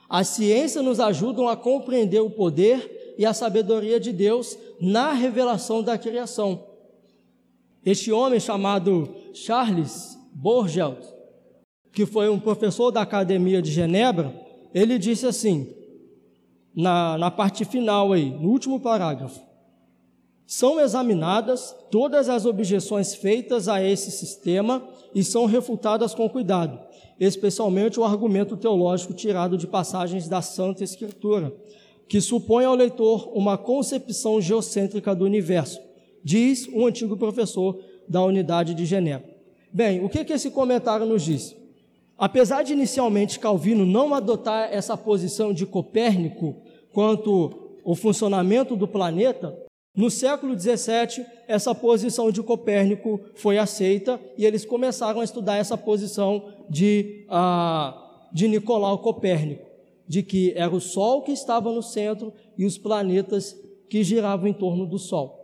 A 0.09 0.23
ciência 0.23 0.83
nos 0.83 1.01
ajuda 1.01 1.51
a 1.51 1.57
compreender 1.57 2.21
o 2.21 2.31
poder 2.31 3.15
e 3.19 3.27
a 3.27 3.33
sabedoria 3.33 3.99
de 3.99 4.13
Deus 4.13 4.57
na 4.81 5.13
revelação 5.13 5.83
da 5.83 5.99
criação. 5.99 6.65
Este 7.85 8.13
homem 8.13 8.39
chamado 8.39 9.15
Charles 9.33 10.19
Borgelt, 10.33 11.05
que 11.93 12.07
foi 12.07 12.29
um 12.29 12.39
professor 12.39 12.91
da 12.91 13.03
Academia 13.03 13.61
de 13.61 13.71
Genebra, 13.71 14.35
ele 14.73 14.99
disse 14.99 15.27
assim, 15.27 15.73
na, 16.75 17.17
na 17.19 17.31
parte 17.31 17.65
final 17.65 18.13
aí, 18.13 18.31
no 18.31 18.49
último 18.51 18.81
parágrafo, 18.81 19.41
são 20.47 20.79
examinadas 20.81 21.75
todas 21.91 22.29
as 22.29 22.45
objeções 22.45 23.15
feitas 23.15 23.69
a 23.69 23.83
esse 23.83 24.11
sistema 24.11 24.83
e 25.15 25.25
são 25.25 25.47
refutadas 25.47 26.15
com 26.15 26.29
cuidado, 26.29 26.79
especialmente 27.19 27.99
o 27.99 28.05
argumento 28.05 28.57
teológico 28.57 29.15
tirado 29.15 29.57
de 29.57 29.67
passagens 29.67 30.29
da 30.29 30.43
Santa 30.43 30.85
Escritura, 30.85 31.55
que 32.09 32.21
supõe 32.21 32.65
ao 32.65 32.75
leitor 32.75 33.31
uma 33.35 33.57
concepção 33.57 34.41
geocêntrica 34.41 35.15
do 35.15 35.25
universo, 35.25 35.81
diz 36.23 36.69
um 36.69 36.87
antigo 36.87 37.17
professor 37.17 37.79
da 38.07 38.23
unidade 38.23 38.75
de 38.75 38.85
Genebra. 38.85 39.33
Bem, 39.73 40.05
o 40.05 40.09
que, 40.09 40.25
que 40.25 40.33
esse 40.33 40.51
comentário 40.51 41.07
nos 41.07 41.23
diz? 41.23 41.57
Apesar 42.17 42.63
de 42.63 42.73
inicialmente 42.73 43.41
Calvino 43.41 43.85
não 43.85 44.15
adotar 44.15 44.69
essa 44.73 44.97
posição 44.97 45.53
de 45.53 45.67
Copérnico 45.67 46.63
quanto 46.95 47.79
o 47.85 47.95
funcionamento 47.95 48.75
do 48.75 48.89
planeta, 48.89 49.55
no 49.95 50.11
século 50.11 50.59
XVII, 50.59 51.27
essa 51.47 51.75
posição 51.75 52.31
de 52.31 52.43
Copérnico 52.43 53.21
foi 53.35 53.59
aceita 53.59 54.19
e 54.39 54.47
eles 54.47 54.65
começaram 54.65 55.21
a 55.21 55.25
estudar 55.25 55.57
essa 55.57 55.77
posição 55.77 56.51
de, 56.71 57.27
uh, 57.29 57.95
de 58.33 58.49
Nicolau 58.49 58.99
Copérnico 58.99 59.75
de 60.07 60.23
que 60.23 60.53
era 60.57 60.75
o 60.75 60.81
Sol 60.81 61.23
que 61.23 61.33
estava 61.33 61.73
no 61.73 61.83
centro 61.83 62.33
e 62.57 62.65
os 62.65 62.79
planetas 62.79 63.57
que 63.89 64.03
giravam 64.03 64.49
em 64.49 64.53
torno 64.53 64.87
do 64.87 64.99
Sol. 64.99 65.41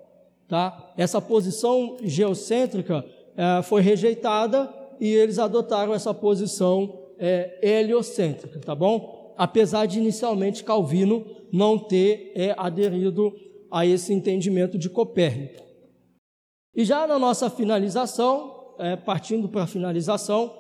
Tá? 0.49 0.93
Essa 0.97 1.21
posição 1.21 1.97
geocêntrica 2.03 3.05
é, 3.37 3.63
foi 3.63 3.81
rejeitada 3.81 4.73
e 4.99 5.09
eles 5.09 5.39
adotaram 5.39 5.95
essa 5.95 6.13
posição 6.13 6.99
é, 7.19 7.59
heliocêntrica, 7.63 8.59
tá 8.59 8.75
bom? 8.75 9.20
Apesar 9.41 9.87
de 9.87 9.99
inicialmente 9.99 10.63
Calvino 10.63 11.25
não 11.51 11.79
ter 11.79 12.31
é, 12.35 12.55
aderido 12.59 13.33
a 13.71 13.87
esse 13.87 14.13
entendimento 14.13 14.77
de 14.77 14.91
Copérnico. 14.91 15.65
E 16.77 16.85
já 16.85 17.07
na 17.07 17.19
nossa 17.19 17.49
finalização, 17.49 18.75
é, 18.79 18.97
partindo 18.97 19.49
para 19.49 19.63
a 19.63 19.67
finalização, 19.67 20.53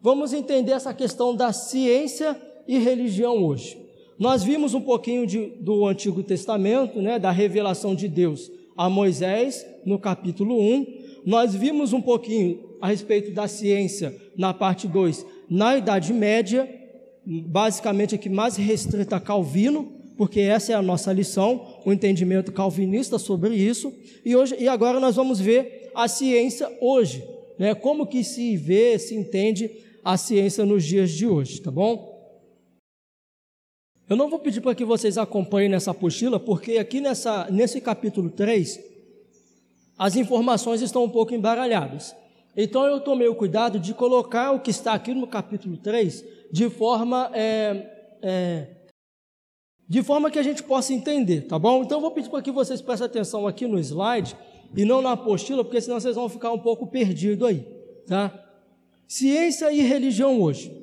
vamos 0.00 0.32
entender 0.32 0.70
essa 0.70 0.94
questão 0.94 1.34
da 1.34 1.52
ciência 1.52 2.40
e 2.68 2.78
religião 2.78 3.44
hoje. 3.44 3.76
Nós 4.16 4.44
vimos 4.44 4.74
um 4.74 4.80
pouquinho 4.80 5.26
de, 5.26 5.46
do 5.60 5.84
Antigo 5.84 6.22
Testamento, 6.22 7.02
né, 7.02 7.18
da 7.18 7.32
revelação 7.32 7.96
de 7.96 8.06
Deus 8.06 8.48
a 8.76 8.88
Moisés, 8.88 9.66
no 9.84 9.98
capítulo 9.98 10.56
1. 10.56 10.86
Nós 11.26 11.52
vimos 11.52 11.92
um 11.92 12.00
pouquinho 12.00 12.76
a 12.80 12.86
respeito 12.86 13.32
da 13.32 13.48
ciência 13.48 14.16
na 14.38 14.54
parte 14.54 14.86
2, 14.86 15.26
na 15.50 15.76
Idade 15.76 16.12
Média, 16.12 16.79
basicamente 17.26 18.14
aqui 18.14 18.28
mais 18.28 18.56
restrita 18.56 19.16
a 19.16 19.20
Calvino, 19.20 20.00
porque 20.16 20.40
essa 20.40 20.72
é 20.72 20.74
a 20.74 20.82
nossa 20.82 21.12
lição, 21.12 21.80
o 21.84 21.92
entendimento 21.92 22.52
calvinista 22.52 23.18
sobre 23.18 23.54
isso. 23.54 23.92
E, 24.24 24.36
hoje, 24.36 24.54
e 24.58 24.68
agora 24.68 25.00
nós 25.00 25.16
vamos 25.16 25.40
ver 25.40 25.90
a 25.94 26.06
ciência 26.08 26.70
hoje, 26.80 27.24
né, 27.58 27.74
como 27.74 28.06
que 28.06 28.22
se 28.22 28.56
vê, 28.56 28.98
se 28.98 29.14
entende 29.14 29.70
a 30.04 30.16
ciência 30.16 30.64
nos 30.64 30.84
dias 30.84 31.10
de 31.10 31.26
hoje, 31.26 31.60
tá 31.60 31.70
bom? 31.70 32.10
Eu 34.08 34.16
não 34.16 34.28
vou 34.28 34.40
pedir 34.40 34.60
para 34.60 34.74
que 34.74 34.84
vocês 34.84 35.16
acompanhem 35.16 35.68
nessa 35.68 35.92
apostila, 35.92 36.40
porque 36.40 36.72
aqui 36.78 37.00
nessa, 37.00 37.48
nesse 37.50 37.80
capítulo 37.80 38.28
3, 38.28 38.80
as 39.96 40.16
informações 40.16 40.82
estão 40.82 41.04
um 41.04 41.08
pouco 41.08 41.34
embaralhadas. 41.34 42.14
Então 42.56 42.84
eu 42.84 43.00
tomei 43.00 43.28
o 43.28 43.34
cuidado 43.34 43.78
de 43.78 43.94
colocar 43.94 44.52
o 44.52 44.60
que 44.60 44.70
está 44.70 44.92
aqui 44.92 45.14
no 45.14 45.26
capítulo 45.26 45.76
3 45.76 46.24
de 46.50 46.68
forma, 46.68 47.30
é, 47.32 48.16
é, 48.22 48.66
de 49.88 50.02
forma 50.02 50.30
que 50.30 50.38
a 50.38 50.42
gente 50.42 50.62
possa 50.62 50.92
entender, 50.92 51.42
tá 51.42 51.58
bom? 51.58 51.82
Então 51.82 51.98
eu 51.98 52.02
vou 52.02 52.10
pedir 52.10 52.28
para 52.28 52.42
que 52.42 52.50
vocês 52.50 52.82
prestem 52.82 53.06
atenção 53.06 53.46
aqui 53.46 53.66
no 53.66 53.78
slide 53.78 54.36
e 54.76 54.84
não 54.84 55.00
na 55.00 55.12
apostila, 55.12 55.64
porque 55.64 55.80
senão 55.80 56.00
vocês 56.00 56.16
vão 56.16 56.28
ficar 56.28 56.52
um 56.52 56.58
pouco 56.58 56.86
perdidos 56.86 57.48
aí, 57.48 57.66
tá? 58.06 58.32
Ciência 59.06 59.72
e 59.72 59.80
religião 59.80 60.40
hoje. 60.40 60.80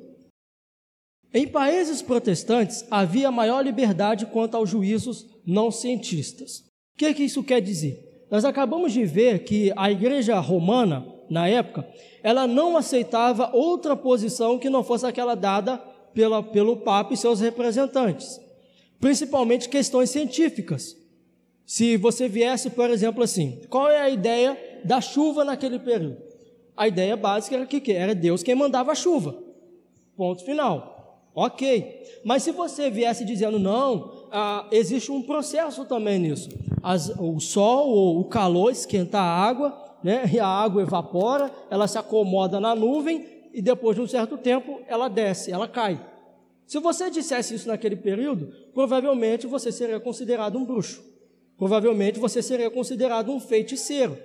Em 1.32 1.46
países 1.46 2.00
protestantes 2.00 2.86
havia 2.90 3.30
maior 3.30 3.62
liberdade 3.62 4.26
quanto 4.26 4.56
aos 4.56 4.70
juízos 4.70 5.26
não 5.46 5.70
cientistas. 5.70 6.60
O 6.94 6.98
que, 6.98 7.12
que 7.14 7.22
isso 7.24 7.44
quer 7.44 7.60
dizer? 7.60 8.26
Nós 8.30 8.44
acabamos 8.44 8.92
de 8.92 9.04
ver 9.04 9.44
que 9.44 9.72
a 9.76 9.90
igreja 9.90 10.38
romana, 10.38 11.06
na 11.28 11.48
época, 11.48 11.86
ela 12.22 12.46
não 12.46 12.76
aceitava 12.76 13.50
outra 13.54 13.96
posição 13.96 14.58
que 14.58 14.70
não 14.70 14.82
fosse 14.82 15.06
aquela 15.06 15.34
dada 15.34 15.78
pela, 16.14 16.42
pelo 16.42 16.76
Papa 16.78 17.14
e 17.14 17.16
seus 17.16 17.40
representantes, 17.40 18.40
principalmente 19.00 19.68
questões 19.68 20.10
científicas. 20.10 20.96
Se 21.64 21.96
você 21.96 22.28
viesse, 22.28 22.70
por 22.70 22.88
exemplo, 22.90 23.22
assim, 23.22 23.60
qual 23.68 23.90
é 23.90 24.00
a 24.00 24.08
ideia 24.08 24.58
da 24.84 25.00
chuva 25.00 25.44
naquele 25.44 25.78
período? 25.78 26.16
A 26.76 26.88
ideia 26.88 27.16
básica 27.16 27.56
era 27.56 27.66
que 27.66 27.92
era 27.92 28.14
Deus 28.14 28.42
quem 28.42 28.54
mandava 28.54 28.92
a 28.92 28.94
chuva. 28.94 29.36
Ponto 30.16 30.44
final. 30.44 30.98
Ok. 31.34 32.02
Mas 32.24 32.42
se 32.42 32.52
você 32.52 32.90
viesse 32.90 33.24
dizendo, 33.24 33.58
não, 33.58 34.26
ah, 34.32 34.66
existe 34.72 35.12
um 35.12 35.22
processo 35.22 35.84
também 35.84 36.18
nisso. 36.18 36.48
As, 36.82 37.10
o 37.18 37.38
sol 37.38 37.88
ou 37.88 38.20
o 38.20 38.24
calor 38.24 38.70
esquenta 38.70 39.18
a 39.18 39.22
água, 39.22 39.87
né, 40.02 40.28
e 40.32 40.38
a 40.38 40.46
água 40.46 40.82
evapora, 40.82 41.50
ela 41.70 41.88
se 41.88 41.98
acomoda 41.98 42.60
na 42.60 42.74
nuvem 42.74 43.26
e 43.52 43.60
depois 43.62 43.96
de 43.96 44.02
um 44.02 44.06
certo 44.06 44.36
tempo 44.36 44.80
ela 44.86 45.08
desce, 45.08 45.50
ela 45.50 45.66
cai. 45.66 46.00
Se 46.66 46.78
você 46.78 47.10
dissesse 47.10 47.54
isso 47.54 47.68
naquele 47.68 47.96
período, 47.96 48.52
provavelmente 48.74 49.46
você 49.46 49.72
seria 49.72 49.98
considerado 49.98 50.58
um 50.58 50.64
bruxo. 50.64 51.02
Provavelmente 51.56 52.20
você 52.20 52.42
seria 52.42 52.70
considerado 52.70 53.32
um 53.32 53.40
feiticeiro. 53.40 54.18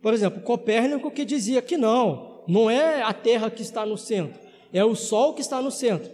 Por 0.00 0.12
exemplo, 0.12 0.42
Copérnico 0.42 1.10
que 1.10 1.24
dizia 1.24 1.62
que 1.62 1.76
não, 1.76 2.42
não 2.48 2.70
é 2.70 3.02
a 3.02 3.12
Terra 3.12 3.50
que 3.50 3.62
está 3.62 3.86
no 3.86 3.96
centro, 3.96 4.40
é 4.72 4.84
o 4.84 4.94
Sol 4.94 5.34
que 5.34 5.40
está 5.40 5.62
no 5.62 5.70
centro. 5.70 6.10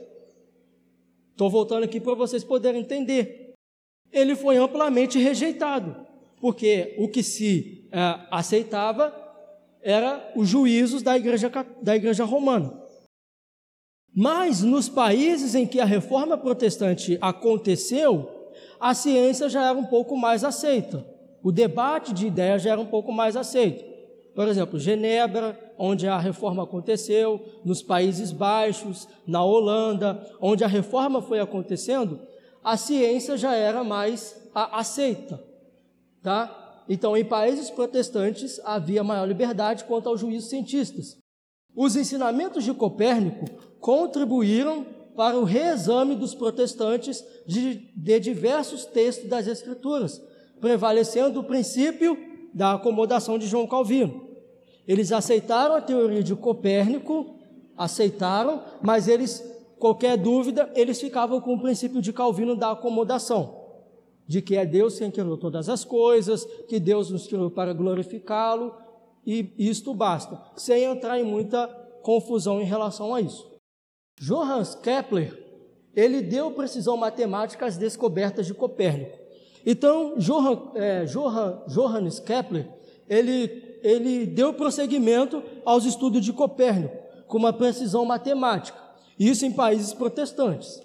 Estou 1.30 1.48
voltando 1.48 1.84
aqui 1.84 1.98
para 1.98 2.14
vocês 2.14 2.44
poderem 2.44 2.82
entender. 2.82 3.54
Ele 4.12 4.36
foi 4.36 4.56
amplamente 4.58 5.18
rejeitado, 5.18 5.96
porque 6.40 6.94
o 6.98 7.08
que 7.08 7.22
se 7.22 7.88
é, 7.92 7.98
aceitava 8.30 9.14
era 9.82 10.32
os 10.36 10.48
juízos 10.48 11.02
da 11.02 11.16
igreja, 11.16 11.50
da 11.82 11.96
igreja 11.96 12.24
romana. 12.24 12.80
Mas 14.14 14.62
nos 14.62 14.88
países 14.88 15.54
em 15.54 15.66
que 15.66 15.80
a 15.80 15.84
reforma 15.84 16.36
protestante 16.36 17.16
aconteceu, 17.20 18.28
a 18.78 18.94
ciência 18.94 19.48
já 19.48 19.68
era 19.68 19.78
um 19.78 19.86
pouco 19.86 20.16
mais 20.16 20.42
aceita. 20.42 21.06
O 21.42 21.52
debate 21.52 22.12
de 22.12 22.26
ideias 22.26 22.62
já 22.62 22.72
era 22.72 22.80
um 22.80 22.86
pouco 22.86 23.12
mais 23.12 23.36
aceito. 23.36 23.84
Por 24.34 24.48
exemplo, 24.48 24.78
Genebra, 24.78 25.58
onde 25.78 26.06
a 26.06 26.18
reforma 26.18 26.62
aconteceu, 26.62 27.40
nos 27.64 27.82
Países 27.82 28.32
Baixos, 28.32 29.08
na 29.26 29.42
Holanda, 29.44 30.26
onde 30.40 30.64
a 30.64 30.68
reforma 30.68 31.20
foi 31.22 31.40
acontecendo, 31.40 32.20
a 32.62 32.76
ciência 32.76 33.36
já 33.36 33.54
era 33.54 33.82
mais 33.82 34.48
aceita, 34.54 35.42
tá? 36.22 36.84
Então, 36.88 37.16
em 37.16 37.24
países 37.24 37.70
protestantes 37.70 38.60
havia 38.64 39.04
maior 39.04 39.26
liberdade 39.26 39.84
quanto 39.84 40.08
aos 40.08 40.20
juízos 40.20 40.50
cientistas. 40.50 41.16
Os 41.74 41.94
ensinamentos 41.94 42.64
de 42.64 42.74
Copérnico 42.74 43.44
contribuíram 43.78 44.84
para 45.14 45.38
o 45.38 45.44
reexame 45.44 46.14
dos 46.14 46.34
protestantes 46.34 47.24
de, 47.46 47.92
de 47.96 48.20
diversos 48.20 48.84
textos 48.84 49.28
das 49.28 49.46
Escrituras, 49.46 50.20
prevalecendo 50.60 51.40
o 51.40 51.44
princípio 51.44 52.16
da 52.52 52.74
acomodação 52.74 53.38
de 53.38 53.46
João 53.46 53.66
Calvino. 53.66 54.28
Eles 54.86 55.12
aceitaram 55.12 55.76
a 55.76 55.80
teoria 55.80 56.22
de 56.22 56.34
Copérnico, 56.34 57.36
aceitaram, 57.76 58.62
mas 58.82 59.08
eles, 59.08 59.44
qualquer 59.78 60.16
dúvida, 60.16 60.70
eles 60.74 61.00
ficavam 61.00 61.40
com 61.40 61.54
o 61.54 61.60
princípio 61.60 62.02
de 62.02 62.12
Calvino 62.12 62.56
da 62.56 62.72
acomodação, 62.72 63.59
de 64.30 64.40
que 64.40 64.54
é 64.54 64.64
Deus 64.64 64.96
quem 64.96 65.10
criou 65.10 65.36
todas 65.36 65.68
as 65.68 65.84
coisas, 65.84 66.44
que 66.68 66.78
Deus 66.78 67.10
nos 67.10 67.26
criou 67.26 67.50
para 67.50 67.72
glorificá-lo, 67.72 68.72
e 69.26 69.52
isto 69.58 69.92
basta, 69.92 70.40
sem 70.54 70.84
entrar 70.84 71.18
em 71.18 71.24
muita 71.24 71.66
confusão 72.00 72.60
em 72.60 72.64
relação 72.64 73.12
a 73.12 73.20
isso. 73.20 73.50
Johannes 74.20 74.76
Kepler, 74.76 75.36
ele 75.96 76.22
deu 76.22 76.52
precisão 76.52 76.96
matemática 76.96 77.66
às 77.66 77.76
descobertas 77.76 78.46
de 78.46 78.54
Copérnico. 78.54 79.18
Então, 79.66 80.14
Johann, 80.16 80.70
é, 80.76 81.04
Johann, 81.06 81.64
Johannes 81.66 82.20
Kepler, 82.20 82.68
ele, 83.08 83.80
ele 83.82 84.26
deu 84.26 84.54
prosseguimento 84.54 85.42
aos 85.64 85.84
estudos 85.84 86.24
de 86.24 86.32
Copérnico, 86.32 86.96
com 87.26 87.36
uma 87.36 87.52
precisão 87.52 88.04
matemática, 88.04 88.78
isso 89.18 89.44
em 89.44 89.50
países 89.50 89.92
protestantes. 89.92 90.80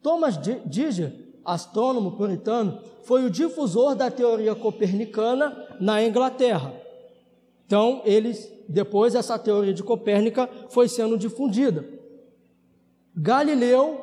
Thomas 0.00 0.38
Diger, 0.64 1.27
astrônomo 1.48 2.12
puritano, 2.12 2.78
foi 3.02 3.24
o 3.24 3.30
difusor 3.30 3.94
da 3.94 4.10
teoria 4.10 4.54
copernicana 4.54 5.66
na 5.80 6.04
Inglaterra. 6.04 6.74
Então, 7.66 8.02
eles, 8.04 8.52
depois 8.68 9.14
essa 9.14 9.38
teoria 9.38 9.72
de 9.72 9.82
Copérnica 9.82 10.48
foi 10.68 10.88
sendo 10.88 11.16
difundida. 11.16 11.88
Galileu, 13.16 13.98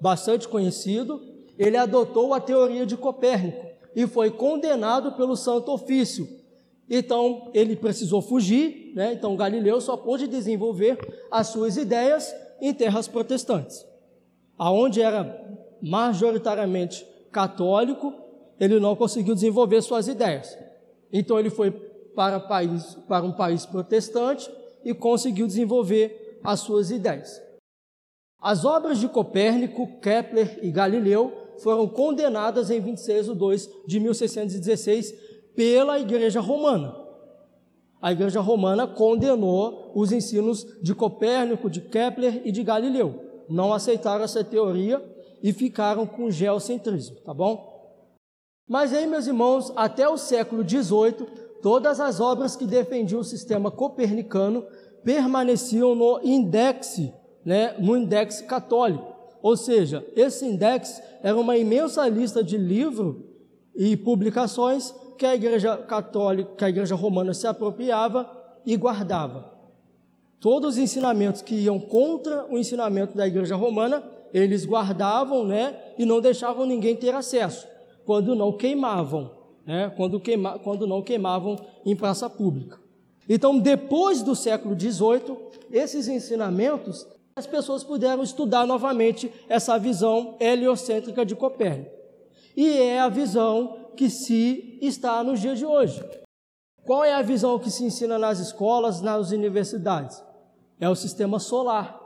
bastante 0.00 0.48
conhecido, 0.48 1.20
ele 1.58 1.76
adotou 1.76 2.32
a 2.32 2.40
teoria 2.40 2.86
de 2.86 2.96
Copérnico 2.96 3.66
e 3.94 4.06
foi 4.06 4.30
condenado 4.30 5.12
pelo 5.12 5.36
Santo 5.36 5.70
Ofício. 5.70 6.26
Então, 6.88 7.50
ele 7.52 7.76
precisou 7.76 8.22
fugir, 8.22 8.92
né? 8.94 9.12
então 9.12 9.36
Galileu 9.36 9.80
só 9.80 9.96
pôde 9.96 10.26
desenvolver 10.26 10.98
as 11.30 11.48
suas 11.48 11.76
ideias 11.76 12.34
em 12.60 12.72
terras 12.72 13.06
protestantes. 13.06 13.84
Aonde 14.58 15.00
era 15.00 15.49
majoritariamente 15.82 17.06
católico, 17.32 18.12
ele 18.58 18.78
não 18.78 18.94
conseguiu 18.94 19.34
desenvolver 19.34 19.80
suas 19.82 20.08
ideias. 20.08 20.56
Então 21.12 21.38
ele 21.38 21.50
foi 21.50 21.70
para, 22.14 22.38
país, 22.38 22.96
para 23.08 23.24
um 23.24 23.32
país 23.32 23.64
protestante 23.64 24.50
e 24.84 24.92
conseguiu 24.92 25.46
desenvolver 25.46 26.40
as 26.44 26.60
suas 26.60 26.90
ideias. 26.90 27.40
As 28.40 28.64
obras 28.64 28.98
de 28.98 29.08
Copérnico, 29.08 30.00
Kepler 30.00 30.58
e 30.62 30.70
Galileu 30.70 31.32
foram 31.58 31.86
condenadas 31.86 32.70
em 32.70 32.80
26 32.80 33.26
de 33.26 33.34
2 33.34 33.70
de 33.86 34.00
1616 34.00 35.14
pela 35.54 35.98
Igreja 35.98 36.40
Romana. 36.40 36.96
A 38.00 38.12
Igreja 38.12 38.40
Romana 38.40 38.86
condenou 38.86 39.92
os 39.94 40.10
ensinos 40.10 40.66
de 40.80 40.94
Copérnico, 40.94 41.68
de 41.68 41.82
Kepler 41.82 42.40
e 42.46 42.50
de 42.50 42.62
Galileu. 42.62 43.44
Não 43.46 43.74
aceitaram 43.74 44.24
essa 44.24 44.42
teoria 44.42 45.02
e 45.42 45.52
ficaram 45.52 46.06
com 46.06 46.24
o 46.24 46.30
geocentrismo, 46.30 47.16
tá 47.24 47.32
bom? 47.32 47.70
Mas 48.68 48.92
aí, 48.92 49.06
meus 49.06 49.26
irmãos, 49.26 49.72
até 49.74 50.08
o 50.08 50.16
século 50.16 50.62
XVIII, 50.62 51.26
todas 51.60 51.98
as 51.98 52.20
obras 52.20 52.54
que 52.54 52.66
defendiam 52.66 53.20
o 53.20 53.24
sistema 53.24 53.70
copernicano 53.70 54.64
permaneciam 55.02 55.94
no 55.94 56.20
índice, 56.22 57.12
né, 57.44 57.74
no 57.78 57.96
índice 57.96 58.44
católico. 58.44 59.12
Ou 59.42 59.56
seja, 59.56 60.06
esse 60.14 60.44
index 60.44 61.02
era 61.22 61.36
uma 61.36 61.56
imensa 61.56 62.06
lista 62.08 62.44
de 62.44 62.56
livros 62.56 63.16
e 63.74 63.96
publicações 63.96 64.94
que 65.16 65.24
a 65.26 65.34
Igreja 65.34 65.76
Católica, 65.76 66.54
que 66.56 66.64
a 66.64 66.68
Igreja 66.68 66.94
Romana 66.94 67.34
se 67.34 67.46
apropriava 67.46 68.30
e 68.64 68.76
guardava. 68.76 69.52
Todos 70.38 70.74
os 70.74 70.78
ensinamentos 70.78 71.42
que 71.42 71.54
iam 71.54 71.78
contra 71.78 72.46
o 72.50 72.56
ensinamento 72.56 73.16
da 73.16 73.26
Igreja 73.26 73.56
Romana, 73.56 74.02
eles 74.32 74.64
guardavam, 74.64 75.44
né, 75.44 75.76
e 75.98 76.04
não 76.04 76.20
deixavam 76.20 76.66
ninguém 76.66 76.96
ter 76.96 77.14
acesso, 77.14 77.66
quando 78.04 78.34
não 78.34 78.52
queimavam, 78.52 79.30
né, 79.66 79.92
quando, 79.96 80.20
queima, 80.20 80.58
quando 80.58 80.86
não 80.86 81.02
queimavam 81.02 81.56
em 81.84 81.94
praça 81.94 82.28
pública. 82.28 82.78
Então, 83.28 83.58
depois 83.58 84.22
do 84.22 84.34
século 84.34 84.78
XVIII, 84.78 85.36
esses 85.70 86.08
ensinamentos 86.08 87.06
as 87.36 87.46
pessoas 87.46 87.84
puderam 87.84 88.22
estudar 88.22 88.66
novamente 88.66 89.32
essa 89.48 89.78
visão 89.78 90.36
heliocêntrica 90.40 91.24
de 91.24 91.34
Copérnico. 91.34 91.90
E 92.56 92.78
é 92.78 93.00
a 93.00 93.08
visão 93.08 93.92
que 93.96 94.10
se 94.10 94.78
está 94.82 95.22
nos 95.22 95.40
dias 95.40 95.58
de 95.58 95.64
hoje. 95.64 96.04
Qual 96.84 97.04
é 97.04 97.14
a 97.14 97.22
visão 97.22 97.58
que 97.58 97.70
se 97.70 97.84
ensina 97.84 98.18
nas 98.18 98.40
escolas, 98.40 99.00
nas 99.00 99.30
universidades? 99.30 100.22
é 100.80 100.88
o 100.88 100.96
sistema 100.96 101.38
solar. 101.38 102.00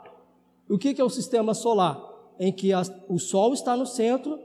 O 0.69 0.77
que 0.77 1.01
é 1.01 1.05
o 1.05 1.09
sistema 1.09 1.55
solar? 1.55 2.03
Em 2.39 2.53
que 2.53 2.71
o 3.09 3.19
Sol 3.19 3.55
está 3.55 3.77
no 3.77 3.87
centro 3.87 4.39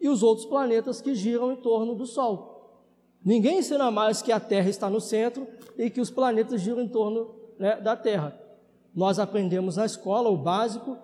e 0.00 0.08
os 0.08 0.22
outros 0.22 0.46
planetas 0.46 1.00
que 1.00 1.14
giram 1.14 1.52
em 1.52 1.56
torno 1.56 1.94
do 1.94 2.06
Sol. 2.06 2.52
Ninguém 3.24 3.58
ensina 3.58 3.90
mais 3.90 4.20
que 4.20 4.32
a 4.32 4.40
Terra 4.40 4.68
está 4.68 4.90
no 4.90 5.00
centro 5.00 5.46
e 5.78 5.88
que 5.88 6.00
os 6.00 6.10
planetas 6.10 6.60
giram 6.60 6.82
em 6.82 6.88
torno 6.88 7.34
né, 7.58 7.76
da 7.80 7.94
Terra. 7.96 8.36
Nós 8.94 9.18
aprendemos 9.18 9.76
na 9.76 9.86
escola, 9.86 10.28
o 10.28 10.36
básico, 10.36 10.98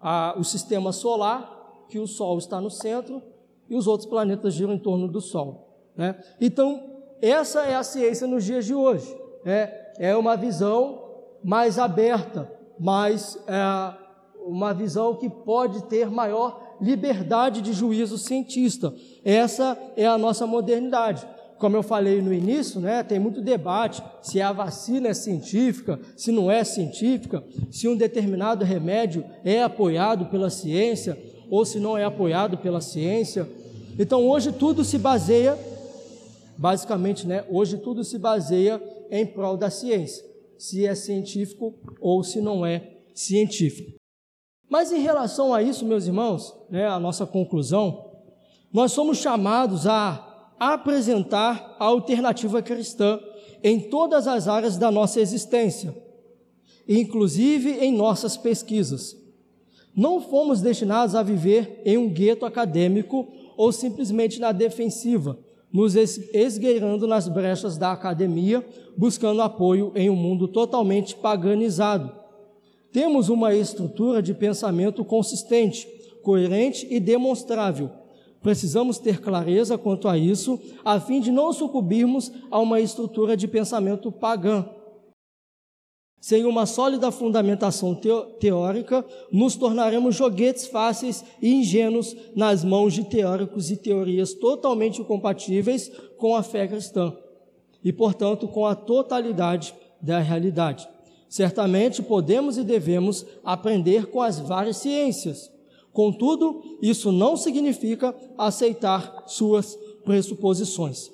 a, 0.00 0.34
o 0.36 0.42
sistema 0.42 0.92
solar, 0.92 1.84
que 1.88 1.98
o 1.98 2.06
Sol 2.06 2.38
está 2.38 2.60
no 2.60 2.70
centro 2.70 3.22
e 3.68 3.76
os 3.76 3.86
outros 3.86 4.08
planetas 4.08 4.54
giram 4.54 4.72
em 4.72 4.78
torno 4.78 5.06
do 5.06 5.20
Sol. 5.20 5.68
Né? 5.94 6.18
Então, 6.40 6.90
essa 7.20 7.64
é 7.64 7.74
a 7.74 7.82
ciência 7.82 8.26
nos 8.26 8.44
dias 8.44 8.64
de 8.64 8.74
hoje. 8.74 9.14
Né? 9.44 9.70
É 9.98 10.16
uma 10.16 10.36
visão 10.36 11.02
mais 11.44 11.78
aberta, 11.78 12.50
mais 12.78 13.36
é, 13.46 14.01
uma 14.46 14.72
visão 14.72 15.16
que 15.16 15.28
pode 15.28 15.84
ter 15.84 16.10
maior 16.10 16.76
liberdade 16.80 17.60
de 17.60 17.72
juízo 17.72 18.18
cientista. 18.18 18.92
Essa 19.24 19.78
é 19.96 20.06
a 20.06 20.18
nossa 20.18 20.46
modernidade. 20.46 21.26
Como 21.58 21.76
eu 21.76 21.82
falei 21.84 22.20
no 22.20 22.34
início, 22.34 22.80
né, 22.80 23.04
tem 23.04 23.20
muito 23.20 23.40
debate 23.40 24.02
se 24.20 24.40
a 24.40 24.50
vacina 24.50 25.10
é 25.10 25.14
científica, 25.14 26.00
se 26.16 26.32
não 26.32 26.50
é 26.50 26.64
científica, 26.64 27.44
se 27.70 27.86
um 27.86 27.96
determinado 27.96 28.64
remédio 28.64 29.24
é 29.44 29.62
apoiado 29.62 30.26
pela 30.26 30.50
ciência 30.50 31.16
ou 31.48 31.64
se 31.64 31.78
não 31.78 31.96
é 31.96 32.02
apoiado 32.02 32.58
pela 32.58 32.80
ciência. 32.80 33.48
Então 33.96 34.26
hoje 34.28 34.50
tudo 34.50 34.84
se 34.84 34.98
baseia, 34.98 35.56
basicamente, 36.58 37.28
né, 37.28 37.44
hoje 37.48 37.78
tudo 37.78 38.02
se 38.02 38.18
baseia 38.18 38.82
em 39.08 39.24
prol 39.24 39.56
da 39.56 39.70
ciência, 39.70 40.24
se 40.58 40.84
é 40.84 40.96
científico 40.96 41.74
ou 42.00 42.24
se 42.24 42.40
não 42.40 42.66
é 42.66 43.02
científico. 43.14 44.01
Mas 44.72 44.90
em 44.90 45.00
relação 45.02 45.52
a 45.52 45.62
isso, 45.62 45.84
meus 45.84 46.06
irmãos, 46.06 46.54
né, 46.70 46.88
a 46.88 46.98
nossa 46.98 47.26
conclusão, 47.26 48.06
nós 48.72 48.90
somos 48.92 49.18
chamados 49.18 49.86
a 49.86 50.54
apresentar 50.58 51.76
a 51.78 51.84
alternativa 51.84 52.62
cristã 52.62 53.20
em 53.62 53.78
todas 53.78 54.26
as 54.26 54.48
áreas 54.48 54.78
da 54.78 54.90
nossa 54.90 55.20
existência, 55.20 55.94
inclusive 56.88 57.70
em 57.84 57.92
nossas 57.92 58.38
pesquisas. 58.38 59.14
Não 59.94 60.22
fomos 60.22 60.62
destinados 60.62 61.14
a 61.14 61.22
viver 61.22 61.82
em 61.84 61.98
um 61.98 62.08
gueto 62.08 62.46
acadêmico 62.46 63.28
ou 63.58 63.72
simplesmente 63.72 64.40
na 64.40 64.52
defensiva, 64.52 65.38
nos 65.70 65.94
esgueirando 65.94 67.06
nas 67.06 67.28
brechas 67.28 67.76
da 67.76 67.92
academia, 67.92 68.66
buscando 68.96 69.42
apoio 69.42 69.92
em 69.94 70.08
um 70.08 70.16
mundo 70.16 70.48
totalmente 70.48 71.14
paganizado. 71.14 72.21
Temos 72.92 73.28
uma 73.28 73.54
estrutura 73.54 74.22
de 74.22 74.34
pensamento 74.34 75.04
consistente, 75.04 75.88
coerente 76.22 76.86
e 76.90 77.00
demonstrável 77.00 78.02
Precisamos 78.42 78.98
ter 78.98 79.20
clareza 79.20 79.78
quanto 79.78 80.08
a 80.08 80.18
isso, 80.18 80.60
a 80.84 80.98
fim 80.98 81.20
de 81.20 81.30
não 81.30 81.52
sucumbirmos 81.52 82.32
a 82.50 82.58
uma 82.58 82.80
estrutura 82.80 83.36
de 83.36 83.46
pensamento 83.46 84.10
pagã. 84.10 84.68
Sem 86.20 86.44
uma 86.44 86.66
sólida 86.66 87.10
fundamentação 87.12 87.98
teórica, 88.38 89.04
nos 89.30 89.54
tornaremos 89.54 90.16
joguetes 90.16 90.66
fáceis 90.66 91.24
e 91.40 91.54
ingênuos 91.54 92.16
nas 92.34 92.64
mãos 92.64 92.94
de 92.94 93.04
teóricos 93.04 93.70
e 93.70 93.76
teorias 93.76 94.34
totalmente 94.34 95.00
incompatíveis 95.00 95.90
com 96.16 96.34
a 96.34 96.42
fé 96.42 96.66
cristã 96.66 97.16
e, 97.82 97.92
portanto, 97.92 98.46
com 98.48 98.66
a 98.66 98.74
totalidade 98.74 99.74
da 100.00 100.18
realidade. 100.18 100.88
Certamente 101.32 102.02
podemos 102.02 102.58
e 102.58 102.62
devemos 102.62 103.24
aprender 103.42 104.06
com 104.06 104.20
as 104.20 104.38
várias 104.38 104.76
ciências, 104.76 105.50
Contudo, 105.92 106.62
isso 106.80 107.12
não 107.12 107.36
significa 107.36 108.14
aceitar 108.38 109.24
suas 109.26 109.78
pressuposições. 110.04 111.10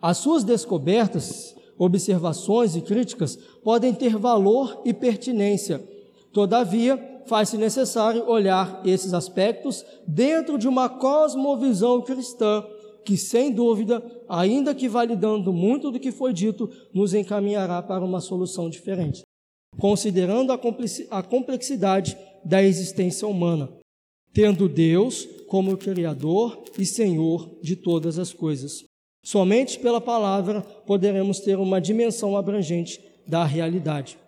As 0.00 0.18
suas 0.18 0.44
descobertas, 0.44 1.56
observações 1.78 2.76
e 2.76 2.82
críticas 2.82 3.38
podem 3.64 3.94
ter 3.94 4.16
valor 4.16 4.82
e 4.84 4.92
pertinência. 4.92 5.82
Todavia, 6.30 7.22
faz-se 7.26 7.56
necessário 7.56 8.28
olhar 8.28 8.82
esses 8.84 9.14
aspectos 9.14 9.84
dentro 10.06 10.58
de 10.58 10.68
uma 10.68 10.88
cosmovisão 10.90 12.02
cristã 12.02 12.62
que, 13.06 13.16
sem 13.16 13.52
dúvida, 13.52 14.04
ainda 14.28 14.74
que 14.74 14.88
validando 14.88 15.52
muito 15.52 15.90
do 15.90 16.00
que 16.00 16.12
foi 16.12 16.34
dito, 16.34 16.68
nos 16.92 17.14
encaminhará 17.14 17.80
para 17.80 18.04
uma 18.04 18.20
solução 18.20 18.68
diferente, 18.68 19.22
considerando 19.78 20.52
a 20.52 21.22
complexidade 21.22 22.18
da 22.44 22.62
existência 22.62 23.26
humana 23.26 23.70
tendo 24.36 24.68
Deus 24.68 25.26
como 25.48 25.78
Criador 25.78 26.62
e 26.78 26.84
Senhor 26.84 27.58
de 27.62 27.74
todas 27.74 28.18
as 28.18 28.34
coisas. 28.34 28.84
Somente 29.24 29.78
pela 29.78 29.98
palavra 29.98 30.60
poderemos 30.60 31.40
ter 31.40 31.58
uma 31.58 31.80
dimensão 31.80 32.36
abrangente 32.36 33.00
da 33.26 33.46
realidade. 33.46 34.18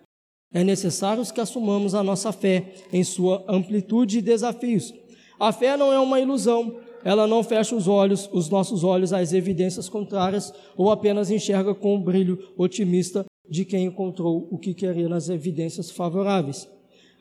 É 0.51 0.63
necessário 0.63 1.23
que 1.31 1.39
assumamos 1.39 1.93
a 1.93 2.01
nossa 2.01 2.31
fé 2.31 2.73
em 2.91 3.03
sua 3.03 3.45
amplitude 3.47 4.17
e 4.17 4.21
desafios. 4.23 4.91
A 5.39 5.53
fé 5.53 5.77
não 5.77 5.93
é 5.93 5.99
uma 5.99 6.19
ilusão, 6.19 6.79
ela 7.03 7.27
não 7.27 7.43
fecha 7.43 7.75
os 7.75 7.87
olhos, 7.87 8.29
os 8.31 8.49
nossos 8.49 8.83
olhos 8.83 9.13
às 9.13 9.33
evidências 9.33 9.87
contrárias 9.87 10.53
ou 10.75 10.91
apenas 10.91 11.31
enxerga 11.31 11.73
com 11.73 11.95
um 11.95 12.01
brilho 12.01 12.39
otimista 12.57 13.25
de 13.49 13.65
quem 13.65 13.85
encontrou 13.85 14.47
o 14.51 14.57
que 14.57 14.73
queria 14.73 15.09
nas 15.09 15.29
evidências 15.29 15.89
favoráveis. 15.89 16.69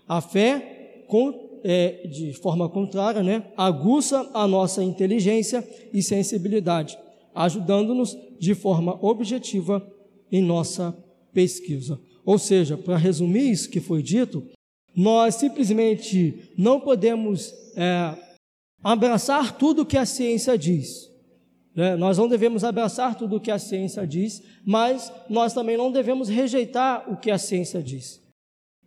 A 0.06 0.20
fé 0.20 1.04
é, 1.64 2.06
de 2.06 2.32
forma 2.34 2.68
contrária, 2.68 3.22
né, 3.22 3.44
aguça 3.56 4.28
a 4.34 4.46
nossa 4.46 4.82
inteligência 4.82 5.66
e 5.92 6.02
sensibilidade, 6.02 6.98
ajudando-nos 7.34 8.16
de 8.38 8.54
forma 8.54 8.98
objetiva 9.04 9.86
em 10.30 10.42
nossa 10.42 10.96
pesquisa. 11.32 11.98
Ou 12.24 12.38
seja, 12.38 12.76
para 12.76 12.96
resumir 12.96 13.50
isso 13.50 13.70
que 13.70 13.80
foi 13.80 14.02
dito, 14.02 14.44
nós 14.94 15.36
simplesmente 15.36 16.52
não 16.56 16.80
podemos 16.80 17.54
é, 17.76 18.14
abraçar 18.82 19.56
tudo 19.56 19.86
que 19.86 19.96
a 19.96 20.06
ciência 20.06 20.56
diz. 20.56 21.10
Né? 21.74 21.96
Nós 21.96 22.18
não 22.18 22.28
devemos 22.28 22.64
abraçar 22.64 23.14
tudo 23.14 23.36
o 23.36 23.40
que 23.40 23.50
a 23.50 23.58
ciência 23.58 24.06
diz, 24.06 24.42
mas 24.64 25.12
nós 25.28 25.52
também 25.52 25.76
não 25.76 25.92
devemos 25.92 26.28
rejeitar 26.28 27.10
o 27.10 27.16
que 27.16 27.30
a 27.30 27.38
ciência 27.38 27.82
diz 27.82 28.26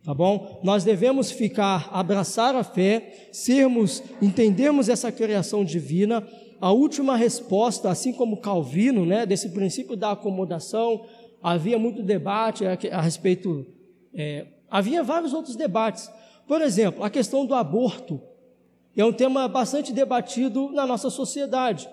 tá 0.04 0.12
bom? 0.12 0.60
Nós 0.62 0.84
devemos 0.84 1.30
ficar, 1.30 1.88
abraçar 1.92 2.54
a 2.56 2.64
fé, 2.64 3.28
sermos, 3.32 4.02
entendermos 4.20 4.88
essa 4.88 5.12
criação 5.12 5.64
divina. 5.64 6.26
A 6.60 6.72
última 6.72 7.16
resposta, 7.16 7.88
assim 7.90 8.12
como 8.12 8.40
Calvino, 8.40 9.06
né, 9.06 9.24
desse 9.24 9.50
princípio 9.50 9.96
da 9.96 10.12
acomodação, 10.12 11.04
havia 11.42 11.78
muito 11.78 12.02
debate 12.02 12.64
a, 12.66 12.76
a 12.92 13.00
respeito, 13.00 13.66
é, 14.14 14.46
havia 14.70 15.02
vários 15.02 15.32
outros 15.32 15.56
debates. 15.56 16.10
Por 16.46 16.60
exemplo, 16.60 17.04
a 17.04 17.10
questão 17.10 17.46
do 17.46 17.54
aborto 17.54 18.20
é 18.96 19.04
um 19.04 19.12
tema 19.12 19.48
bastante 19.48 19.92
debatido 19.92 20.70
na 20.72 20.86
nossa 20.86 21.08
sociedade. 21.08 21.88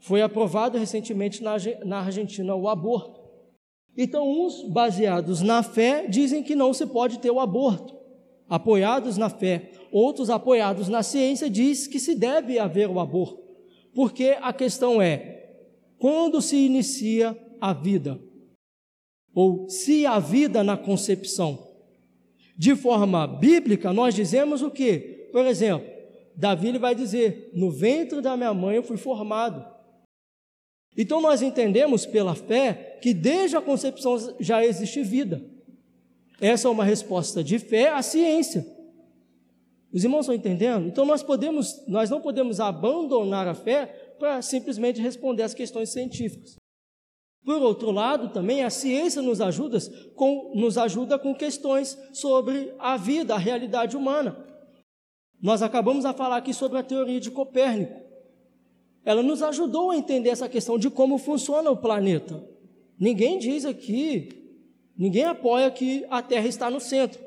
Foi 0.00 0.22
aprovado 0.22 0.78
recentemente 0.78 1.42
na, 1.42 1.56
na 1.84 2.00
Argentina 2.00 2.54
o 2.54 2.68
aborto. 2.68 3.20
Então, 3.96 4.28
uns 4.28 4.62
baseados 4.62 5.42
na 5.42 5.62
fé 5.62 6.06
dizem 6.08 6.42
que 6.42 6.56
não 6.56 6.72
se 6.72 6.86
pode 6.86 7.18
ter 7.18 7.30
o 7.30 7.40
aborto, 7.40 7.94
apoiados 8.48 9.16
na 9.16 9.28
fé. 9.28 9.70
Outros 9.92 10.30
apoiados 10.30 10.88
na 10.88 11.02
ciência 11.02 11.50
diz 11.50 11.86
que 11.86 12.00
se 12.00 12.14
deve 12.14 12.58
haver 12.58 12.88
o 12.88 12.98
aborto. 12.98 13.40
Porque 13.94 14.36
a 14.40 14.52
questão 14.52 15.02
é: 15.02 15.54
quando 15.98 16.40
se 16.40 16.56
inicia 16.56 17.36
a 17.60 17.72
vida? 17.72 18.18
Ou 19.34 19.68
se 19.68 20.06
a 20.06 20.18
vida 20.18 20.64
na 20.64 20.76
concepção? 20.76 21.68
De 22.56 22.74
forma 22.74 23.26
bíblica, 23.26 23.92
nós 23.92 24.14
dizemos 24.14 24.62
o 24.62 24.70
que? 24.70 25.28
Por 25.32 25.46
exemplo, 25.46 25.99
Davi 26.40 26.76
vai 26.78 26.94
dizer: 26.94 27.50
No 27.52 27.70
ventre 27.70 28.22
da 28.22 28.36
minha 28.36 28.54
mãe 28.54 28.76
eu 28.76 28.82
fui 28.82 28.96
formado. 28.96 29.64
Então 30.96 31.20
nós 31.20 31.42
entendemos 31.42 32.06
pela 32.06 32.34
fé 32.34 32.98
que 33.00 33.12
desde 33.12 33.56
a 33.56 33.60
concepção 33.60 34.16
já 34.40 34.64
existe 34.64 35.02
vida. 35.02 35.44
Essa 36.40 36.66
é 36.66 36.70
uma 36.70 36.84
resposta 36.84 37.44
de 37.44 37.58
fé 37.58 37.90
à 37.90 38.02
ciência. 38.02 38.66
Os 39.92 40.02
irmãos 40.02 40.20
estão 40.20 40.34
entendendo? 40.34 40.86
Então 40.86 41.04
nós 41.04 41.22
podemos, 41.22 41.86
nós 41.86 42.08
não 42.08 42.20
podemos 42.20 42.58
abandonar 42.58 43.46
a 43.46 43.54
fé 43.54 43.86
para 44.18 44.40
simplesmente 44.40 45.00
responder 45.00 45.42
às 45.42 45.54
questões 45.54 45.90
científicas. 45.90 46.56
Por 47.44 47.60
outro 47.62 47.90
lado, 47.90 48.32
também 48.32 48.62
a 48.62 48.70
ciência 48.70 49.20
nos 49.20 49.40
ajuda 49.40 49.78
com, 50.14 50.52
nos 50.54 50.78
ajuda 50.78 51.18
com 51.18 51.34
questões 51.34 51.98
sobre 52.12 52.72
a 52.78 52.96
vida, 52.96 53.34
a 53.34 53.38
realidade 53.38 53.96
humana. 53.96 54.50
Nós 55.40 55.62
acabamos 55.62 56.04
a 56.04 56.12
falar 56.12 56.36
aqui 56.36 56.52
sobre 56.52 56.78
a 56.78 56.82
teoria 56.82 57.20
de 57.20 57.30
Copérnico. 57.30 58.00
Ela 59.04 59.22
nos 59.22 59.42
ajudou 59.42 59.90
a 59.90 59.96
entender 59.96 60.28
essa 60.28 60.48
questão 60.48 60.78
de 60.78 60.90
como 60.90 61.16
funciona 61.18 61.70
o 61.70 61.76
planeta. 61.76 62.44
Ninguém 62.98 63.38
diz 63.38 63.64
aqui, 63.64 64.40
Ninguém 65.00 65.24
apoia 65.24 65.70
que 65.70 66.04
a 66.10 66.20
Terra 66.20 66.46
está 66.46 66.68
no 66.68 66.78
centro. 66.78 67.18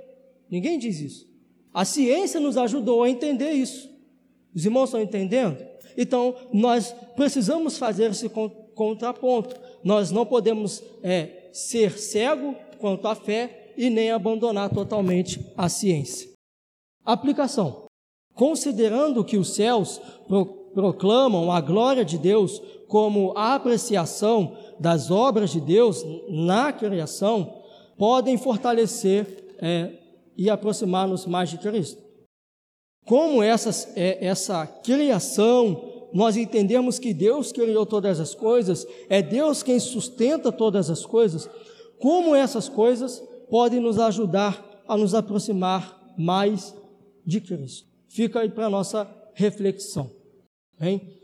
Ninguém 0.47 0.78
diz 0.78 0.99
isso. 0.99 1.28
A 1.74 1.84
ciência 1.84 2.39
nos 2.39 2.55
ajudou 2.55 3.01
a 3.01 3.09
entender 3.09 3.49
isso. 3.49 3.89
Os 4.53 4.64
irmãos 4.64 4.89
estão 4.89 5.01
entendendo? 5.01 5.57
Então, 5.97 6.36
nós 6.53 6.93
precisamos 7.16 7.80
fazer 7.80 8.11
esse 8.11 8.30
contraponto. 8.76 9.59
Nós 9.84 10.11
não 10.11 10.24
podemos 10.24 10.84
é, 11.01 11.49
ser 11.51 11.97
cego 11.97 12.55
quanto 12.78 13.07
à 13.07 13.16
fé 13.16 13.74
e 13.76 13.89
nem 13.89 14.11
abandonar 14.11 14.70
totalmente 14.70 15.43
a 15.57 15.68
ciência. 15.68 16.30
Aplicação. 17.03 17.83
Considerando 18.34 19.24
que 19.24 19.38
os 19.38 19.56
céus 19.56 20.02
pro 20.28 20.64
proclamam 20.74 21.52
a 21.52 21.62
glória 21.62 22.04
de 22.04 22.18
Deus 22.18 22.62
como 22.88 23.32
a 23.38 23.56
apreciação 23.56 24.58
das 24.80 25.10
obras 25.10 25.52
de 25.52 25.62
Deus 25.62 26.04
na 26.30 26.74
criação, 26.74 27.62
podem 27.98 28.38
fortalecer 28.38 29.56
é, 29.60 29.92
e 30.38 30.50
aproximar-nos 30.50 31.26
mais 31.26 31.50
de 31.50 31.58
Cristo. 31.58 32.02
Como 33.06 33.42
essas, 33.42 33.92
é, 33.96 34.26
essa 34.26 34.66
criação, 34.66 36.10
nós 36.14 36.38
entendemos 36.38 37.00
que 37.00 37.14
Deus 37.14 37.52
criou 37.52 37.86
todas 37.86 38.20
as 38.20 38.34
coisas, 38.34 38.86
é 39.10 39.22
Deus 39.22 39.64
quem 39.64 39.80
sustenta 39.80 40.52
todas 40.52 40.90
as 40.90 41.06
coisas, 41.06 41.50
como 42.00 42.36
essas 42.36 42.68
coisas 42.68 43.24
podem 43.50 43.80
nos 43.80 44.00
ajudar 44.00 44.84
a 44.88 44.98
nos 44.98 45.14
aproximar 45.14 46.14
mais 46.18 46.76
de 47.26 47.40
Cristo. 47.40 47.93
Fica 48.14 48.41
aí 48.41 48.49
para 48.49 48.68
a 48.68 48.70
nossa 48.70 49.09
reflexão. 49.34 50.07
Hein? 50.80 51.20